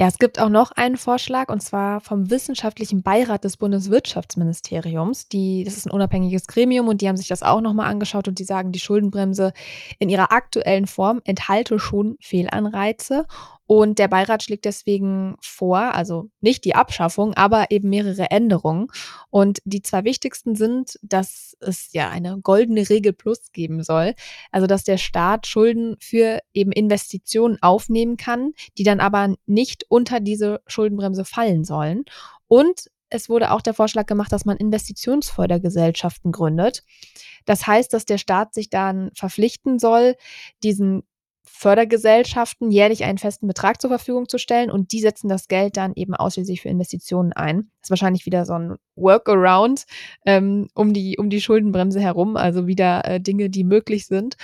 Ja, 0.00 0.06
es 0.06 0.16
gibt 0.16 0.40
auch 0.40 0.48
noch 0.48 0.72
einen 0.72 0.96
Vorschlag 0.96 1.50
und 1.50 1.60
zwar 1.60 2.00
vom 2.00 2.30
Wissenschaftlichen 2.30 3.02
Beirat 3.02 3.44
des 3.44 3.58
Bundeswirtschaftsministeriums. 3.58 5.28
Die, 5.28 5.62
das 5.62 5.76
ist 5.76 5.84
ein 5.84 5.90
unabhängiges 5.90 6.46
Gremium 6.46 6.88
und 6.88 7.02
die 7.02 7.08
haben 7.08 7.18
sich 7.18 7.28
das 7.28 7.42
auch 7.42 7.60
nochmal 7.60 7.90
angeschaut 7.90 8.26
und 8.26 8.38
die 8.38 8.44
sagen, 8.44 8.72
die 8.72 8.78
Schuldenbremse 8.78 9.52
in 9.98 10.08
ihrer 10.08 10.32
aktuellen 10.32 10.86
Form 10.86 11.20
enthalte 11.24 11.78
schon 11.78 12.16
Fehlanreize 12.18 13.26
und 13.72 14.00
der 14.00 14.08
Beirat 14.08 14.42
schlägt 14.42 14.64
deswegen 14.64 15.36
vor, 15.40 15.94
also 15.94 16.28
nicht 16.40 16.64
die 16.64 16.74
Abschaffung, 16.74 17.34
aber 17.34 17.70
eben 17.70 17.88
mehrere 17.88 18.28
Änderungen. 18.32 18.88
Und 19.30 19.60
die 19.64 19.80
zwei 19.80 20.02
wichtigsten 20.02 20.56
sind, 20.56 20.98
dass 21.02 21.56
es 21.60 21.92
ja 21.92 22.08
eine 22.08 22.40
goldene 22.40 22.90
Regel 22.90 23.12
plus 23.12 23.52
geben 23.52 23.84
soll. 23.84 24.16
Also, 24.50 24.66
dass 24.66 24.82
der 24.82 24.98
Staat 24.98 25.46
Schulden 25.46 25.94
für 26.00 26.40
eben 26.52 26.72
Investitionen 26.72 27.58
aufnehmen 27.62 28.16
kann, 28.16 28.54
die 28.76 28.82
dann 28.82 28.98
aber 28.98 29.36
nicht 29.46 29.84
unter 29.88 30.18
diese 30.18 30.62
Schuldenbremse 30.66 31.24
fallen 31.24 31.62
sollen. 31.62 32.06
Und 32.48 32.90
es 33.08 33.28
wurde 33.28 33.52
auch 33.52 33.62
der 33.62 33.74
Vorschlag 33.74 34.06
gemacht, 34.06 34.32
dass 34.32 34.44
man 34.44 34.56
Investitionsfördergesellschaften 34.56 36.32
gründet. 36.32 36.82
Das 37.44 37.68
heißt, 37.68 37.92
dass 37.92 38.04
der 38.04 38.18
Staat 38.18 38.52
sich 38.52 38.68
dann 38.68 39.12
verpflichten 39.14 39.78
soll, 39.78 40.16
diesen 40.64 41.04
Fördergesellschaften 41.52 42.70
jährlich 42.70 43.04
einen 43.04 43.18
festen 43.18 43.46
Betrag 43.46 43.80
zur 43.80 43.90
Verfügung 43.90 44.28
zu 44.28 44.38
stellen 44.38 44.70
und 44.70 44.92
die 44.92 45.00
setzen 45.00 45.28
das 45.28 45.48
Geld 45.48 45.76
dann 45.76 45.92
eben 45.94 46.14
ausschließlich 46.14 46.62
für 46.62 46.68
Investitionen 46.68 47.32
ein. 47.32 47.70
Das 47.80 47.86
ist 47.86 47.90
wahrscheinlich 47.90 48.24
wieder 48.24 48.46
so 48.46 48.54
ein 48.54 48.76
Workaround 48.96 49.84
ähm, 50.24 50.68
um, 50.74 50.92
die, 50.92 51.18
um 51.18 51.28
die 51.28 51.40
Schuldenbremse 51.40 52.00
herum, 52.00 52.36
also 52.36 52.66
wieder 52.66 53.04
äh, 53.04 53.20
Dinge, 53.20 53.50
die 53.50 53.64
möglich 53.64 54.06
sind. 54.06 54.36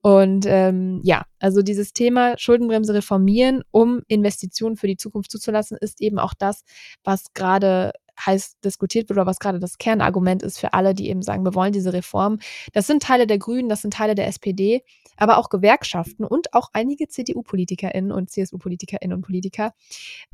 Und 0.00 0.46
ähm, 0.46 1.00
ja, 1.04 1.24
also 1.38 1.62
dieses 1.62 1.92
Thema 1.92 2.38
Schuldenbremse 2.38 2.94
reformieren, 2.94 3.62
um 3.70 4.02
Investitionen 4.08 4.76
für 4.76 4.86
die 4.86 4.96
Zukunft 4.96 5.30
zuzulassen, 5.30 5.76
ist 5.80 6.00
eben 6.00 6.18
auch 6.18 6.34
das, 6.38 6.64
was 7.04 7.32
gerade 7.34 7.92
heiß 8.20 8.58
diskutiert 8.64 9.08
wird 9.08 9.18
oder 9.18 9.26
was 9.26 9.38
gerade 9.38 9.58
das 9.58 9.78
Kernargument 9.78 10.42
ist 10.42 10.58
für 10.58 10.72
alle, 10.72 10.94
die 10.94 11.08
eben 11.08 11.22
sagen, 11.22 11.44
wir 11.44 11.54
wollen 11.54 11.72
diese 11.72 11.92
Reform. 11.92 12.38
Das 12.72 12.86
sind 12.86 13.02
Teile 13.02 13.26
der 13.26 13.38
Grünen, 13.38 13.68
das 13.68 13.82
sind 13.82 13.94
Teile 13.94 14.14
der 14.14 14.26
SPD, 14.26 14.82
aber 15.16 15.38
auch 15.38 15.48
Gewerkschaften 15.48 16.24
und 16.24 16.52
auch 16.54 16.70
einige 16.72 17.08
CDU-PolitikerInnen 17.08 18.12
und 18.12 18.30
CSU-PolitikerInnen 18.30 19.16
und 19.16 19.22
Politiker 19.22 19.72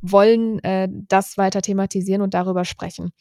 wollen 0.01 0.63
äh, 0.65 0.89
das 0.91 1.37
weiter 1.39 1.63
thematisieren 1.63 2.23
und 2.23 2.35
darüber 2.35 2.65
sprechen. 2.65 3.13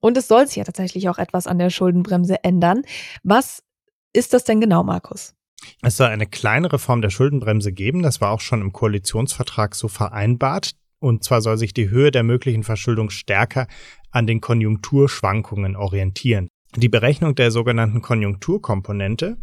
Und 0.00 0.16
es 0.16 0.28
soll 0.28 0.46
sich 0.46 0.56
ja 0.56 0.64
tatsächlich 0.64 1.08
auch 1.08 1.18
etwas 1.18 1.46
an 1.46 1.58
der 1.58 1.70
Schuldenbremse 1.70 2.44
ändern. 2.44 2.82
Was 3.22 3.62
ist 4.12 4.32
das 4.32 4.44
denn 4.44 4.60
genau, 4.60 4.82
Markus? 4.82 5.34
Es 5.82 5.96
soll 5.96 6.08
eine 6.08 6.26
kleine 6.26 6.72
Reform 6.72 7.02
der 7.02 7.10
Schuldenbremse 7.10 7.72
geben. 7.72 8.02
Das 8.02 8.20
war 8.20 8.30
auch 8.30 8.40
schon 8.40 8.60
im 8.60 8.72
Koalitionsvertrag 8.72 9.74
so 9.74 9.88
vereinbart. 9.88 10.72
Und 10.98 11.24
zwar 11.24 11.40
soll 11.40 11.58
sich 11.58 11.74
die 11.74 11.90
Höhe 11.90 12.10
der 12.10 12.22
möglichen 12.22 12.62
Verschuldung 12.62 13.10
stärker 13.10 13.66
an 14.10 14.26
den 14.26 14.40
Konjunkturschwankungen 14.40 15.76
orientieren. 15.76 16.48
Die 16.74 16.88
Berechnung 16.88 17.34
der 17.34 17.50
sogenannten 17.50 18.02
Konjunkturkomponente, 18.02 19.38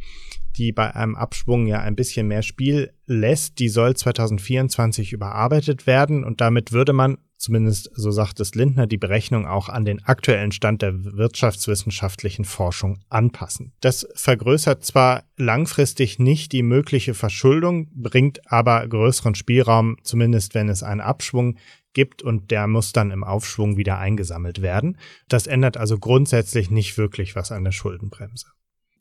die 0.57 0.71
bei 0.71 0.93
einem 0.95 1.15
Abschwung 1.15 1.67
ja 1.67 1.79
ein 1.79 1.95
bisschen 1.95 2.27
mehr 2.27 2.43
Spiel 2.43 2.93
lässt, 3.05 3.59
die 3.59 3.69
soll 3.69 3.95
2024 3.95 5.13
überarbeitet 5.13 5.87
werden 5.87 6.23
und 6.23 6.41
damit 6.41 6.71
würde 6.71 6.93
man 6.93 7.17
zumindest 7.43 7.91
so 7.93 8.09
sagt 8.09 8.39
es 8.39 8.55
Lindner, 8.55 8.87
die 8.87 8.97
Berechnung 8.97 9.45
auch 9.45 9.67
an 9.67 9.83
den 9.83 10.03
aktuellen 10.05 10.53
Stand 10.53 10.81
der 10.81 11.03
wirtschaftswissenschaftlichen 11.03 12.45
Forschung 12.45 12.99
anpassen. 13.09 13.73
Das 13.81 14.07
vergrößert 14.15 14.83
zwar 14.85 15.23
langfristig 15.35 16.19
nicht 16.19 16.53
die 16.53 16.63
mögliche 16.63 17.13
Verschuldung, 17.13 17.89
bringt 17.93 18.49
aber 18.51 18.87
größeren 18.87 19.35
Spielraum, 19.35 19.97
zumindest 20.03 20.55
wenn 20.55 20.69
es 20.69 20.83
einen 20.83 21.01
Abschwung 21.01 21.57
gibt 21.91 22.23
und 22.23 22.49
der 22.49 22.67
muss 22.67 22.93
dann 22.93 23.11
im 23.11 23.25
Aufschwung 23.25 23.75
wieder 23.75 23.99
eingesammelt 23.99 24.61
werden. 24.61 24.97
Das 25.27 25.45
ändert 25.45 25.75
also 25.75 25.99
grundsätzlich 25.99 26.71
nicht 26.71 26.97
wirklich 26.97 27.35
was 27.35 27.51
an 27.51 27.65
der 27.65 27.73
Schuldenbremse. 27.73 28.47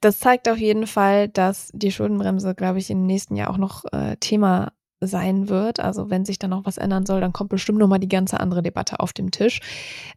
Das 0.01 0.19
zeigt 0.19 0.49
auf 0.49 0.59
jeden 0.59 0.89
Fall, 0.89 1.29
dass 1.29 1.71
die 1.73 1.93
Schuldenbremse, 1.93 2.57
glaube 2.57 2.81
ich, 2.81 2.91
im 2.91 3.07
nächsten 3.07 3.37
Jahr 3.37 3.51
auch 3.51 3.57
noch 3.57 3.85
äh, 3.93 4.17
Thema 4.17 4.73
sein 5.07 5.49
wird. 5.49 5.81
Also 5.81 6.11
wenn 6.11 6.25
sich 6.25 6.39
da 6.39 6.49
noch 6.49 6.65
was 6.65 6.79
ändern 6.79 7.07
soll, 7.07 7.21
dann 7.21 7.33
kommt 7.33 7.51
bestimmt 7.51 7.79
noch 7.79 7.89
mal 7.89 7.99
die 7.99 8.09
ganze 8.09 8.41
andere 8.41 8.63
Debatte 8.63 9.01
auf 9.01 9.13
dem 9.13 9.31
Tisch. 9.31 9.61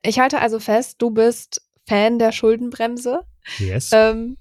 Ich 0.04 0.20
halte 0.20 0.40
also 0.40 0.60
fest, 0.60 0.96
du 1.00 1.12
bist 1.12 1.62
Fan 1.88 2.20
der 2.20 2.32
Schuldenbremse. 2.32 3.22
Yes. 3.60 3.92
Ähm, 3.94 4.38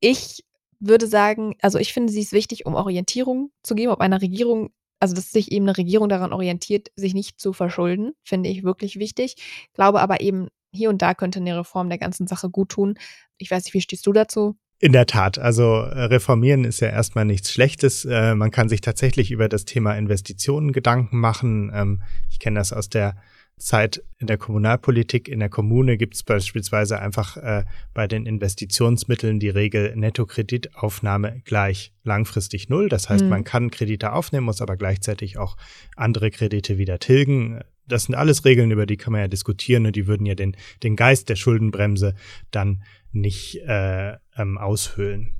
ich 0.00 0.44
würde 0.80 1.06
sagen, 1.06 1.56
also 1.60 1.78
ich 1.78 1.92
finde, 1.92 2.12
sie 2.12 2.20
ist 2.20 2.32
wichtig, 2.32 2.66
um 2.66 2.74
Orientierung 2.74 3.50
zu 3.62 3.74
geben, 3.74 3.92
ob 3.92 4.00
einer 4.00 4.22
Regierung, 4.22 4.70
also 4.98 5.14
dass 5.14 5.30
sich 5.30 5.52
eben 5.52 5.66
eine 5.66 5.76
Regierung 5.76 6.08
daran 6.08 6.32
orientiert, 6.32 6.88
sich 6.96 7.14
nicht 7.14 7.40
zu 7.40 7.52
verschulden, 7.52 8.12
finde 8.24 8.48
ich 8.48 8.64
wirklich 8.64 8.98
wichtig. 8.98 9.36
Glaube 9.74 10.00
aber 10.00 10.20
eben, 10.20 10.48
hier 10.72 10.88
und 10.88 11.02
da 11.02 11.14
könnte 11.14 11.40
eine 11.40 11.58
Reform 11.58 11.88
der 11.88 11.98
ganzen 11.98 12.26
Sache 12.26 12.48
gut 12.48 12.70
tun. 12.70 12.94
Ich 13.38 13.50
weiß 13.50 13.64
nicht, 13.64 13.74
wie 13.74 13.80
stehst 13.80 14.06
du 14.06 14.12
dazu? 14.12 14.56
In 14.82 14.92
der 14.92 15.04
Tat, 15.04 15.38
also 15.38 15.74
äh, 15.74 16.04
reformieren 16.04 16.64
ist 16.64 16.80
ja 16.80 16.88
erstmal 16.88 17.26
nichts 17.26 17.52
Schlechtes. 17.52 18.06
Äh, 18.06 18.34
man 18.34 18.50
kann 18.50 18.70
sich 18.70 18.80
tatsächlich 18.80 19.30
über 19.30 19.46
das 19.50 19.66
Thema 19.66 19.92
Investitionen 19.92 20.72
Gedanken 20.72 21.20
machen. 21.20 21.70
Ähm, 21.74 22.02
ich 22.30 22.38
kenne 22.38 22.58
das 22.58 22.72
aus 22.72 22.88
der 22.88 23.14
Zeit 23.58 24.02
in 24.16 24.26
der 24.26 24.38
Kommunalpolitik. 24.38 25.28
In 25.28 25.40
der 25.40 25.50
Kommune 25.50 25.98
gibt 25.98 26.14
es 26.14 26.22
beispielsweise 26.22 26.98
einfach 26.98 27.36
äh, 27.36 27.64
bei 27.92 28.06
den 28.06 28.24
Investitionsmitteln 28.24 29.38
die 29.38 29.50
Regel 29.50 29.94
Nettokreditaufnahme 29.96 31.42
gleich 31.44 31.92
langfristig 32.02 32.70
null. 32.70 32.88
Das 32.88 33.10
heißt, 33.10 33.24
mhm. 33.24 33.30
man 33.30 33.44
kann 33.44 33.70
Kredite 33.70 34.14
aufnehmen, 34.14 34.46
muss 34.46 34.62
aber 34.62 34.78
gleichzeitig 34.78 35.36
auch 35.36 35.58
andere 35.94 36.30
Kredite 36.30 36.78
wieder 36.78 36.98
tilgen. 36.98 37.60
Das 37.86 38.04
sind 38.04 38.14
alles 38.14 38.46
Regeln, 38.46 38.70
über 38.70 38.86
die 38.86 38.96
kann 38.96 39.12
man 39.12 39.20
ja 39.20 39.28
diskutieren 39.28 39.84
und 39.84 39.94
die 39.94 40.06
würden 40.06 40.24
ja 40.24 40.34
den, 40.34 40.56
den 40.82 40.96
Geist 40.96 41.28
der 41.28 41.36
Schuldenbremse 41.36 42.14
dann 42.50 42.82
nicht 43.12 43.56
äh, 43.66 44.16
ähm, 44.40 44.58
aushöhlen. 44.58 45.34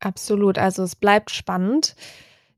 Absolut. 0.00 0.58
Also 0.58 0.82
es 0.82 0.96
bleibt 0.96 1.30
spannend. 1.30 1.94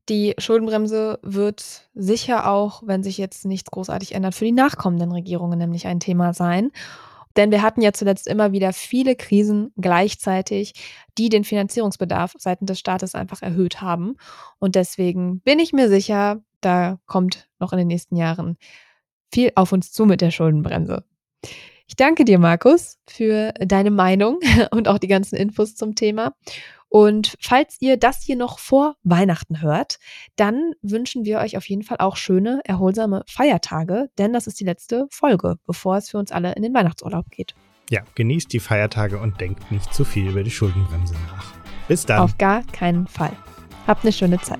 Die 0.09 0.33
Schuldenbremse 0.37 1.19
wird 1.21 1.89
sicher 1.93 2.49
auch, 2.49 2.81
wenn 2.85 3.03
sich 3.03 3.17
jetzt 3.17 3.45
nichts 3.45 3.69
großartig 3.69 4.15
ändert, 4.15 4.35
für 4.35 4.45
die 4.45 4.51
nachkommenden 4.51 5.11
Regierungen 5.11 5.59
nämlich 5.59 5.85
ein 5.87 5.99
Thema 5.99 6.33
sein. 6.33 6.71
Denn 7.37 7.51
wir 7.51 7.61
hatten 7.61 7.81
ja 7.81 7.93
zuletzt 7.93 8.27
immer 8.27 8.51
wieder 8.51 8.73
viele 8.73 9.15
Krisen 9.15 9.71
gleichzeitig, 9.77 10.73
die 11.17 11.29
den 11.29 11.43
Finanzierungsbedarf 11.43 12.33
seitens 12.37 12.67
des 12.67 12.79
Staates 12.79 13.13
einfach 13.13 13.43
erhöht 13.43 13.81
haben. 13.81 14.15
Und 14.57 14.75
deswegen 14.75 15.39
bin 15.41 15.59
ich 15.59 15.71
mir 15.71 15.89
sicher, 15.89 16.41
da 16.59 16.99
kommt 17.05 17.47
noch 17.59 17.71
in 17.71 17.77
den 17.77 17.87
nächsten 17.87 18.15
Jahren 18.15 18.57
viel 19.31 19.51
auf 19.55 19.71
uns 19.71 19.91
zu 19.91 20.05
mit 20.05 20.21
der 20.21 20.31
Schuldenbremse. 20.31 21.03
Ich 21.89 21.95
danke 21.95 22.23
dir, 22.23 22.37
Markus, 22.37 22.99
für 23.09 23.51
deine 23.53 23.89
Meinung 23.89 24.39
und 24.71 24.87
auch 24.87 24.99
die 24.99 25.07
ganzen 25.07 25.35
Infos 25.35 25.73
zum 25.73 25.95
Thema. 25.95 26.35
Und 26.87 27.35
falls 27.41 27.77
ihr 27.79 27.97
das 27.97 28.21
hier 28.21 28.35
noch 28.35 28.59
vor 28.59 28.95
Weihnachten 29.03 29.61
hört, 29.61 29.97
dann 30.35 30.73
wünschen 30.83 31.25
wir 31.25 31.39
euch 31.39 31.57
auf 31.57 31.67
jeden 31.67 31.81
Fall 31.81 31.97
auch 31.99 32.15
schöne, 32.15 32.61
erholsame 32.63 33.23
Feiertage, 33.27 34.09
denn 34.19 34.33
das 34.33 34.45
ist 34.45 34.59
die 34.59 34.65
letzte 34.65 35.07
Folge, 35.09 35.55
bevor 35.65 35.97
es 35.97 36.09
für 36.11 36.19
uns 36.19 36.31
alle 36.31 36.53
in 36.53 36.61
den 36.61 36.75
Weihnachtsurlaub 36.75 37.31
geht. 37.31 37.55
Ja, 37.89 38.01
genießt 38.13 38.53
die 38.53 38.59
Feiertage 38.59 39.19
und 39.19 39.41
denkt 39.41 39.71
nicht 39.71 39.91
zu 39.91 40.05
viel 40.05 40.29
über 40.29 40.43
die 40.43 40.51
Schuldenbremse 40.51 41.15
nach. 41.33 41.53
Bis 41.87 42.05
dann. 42.05 42.19
Auf 42.19 42.37
gar 42.37 42.63
keinen 42.65 43.07
Fall. 43.07 43.35
Habt 43.87 44.03
eine 44.03 44.13
schöne 44.13 44.39
Zeit. 44.39 44.59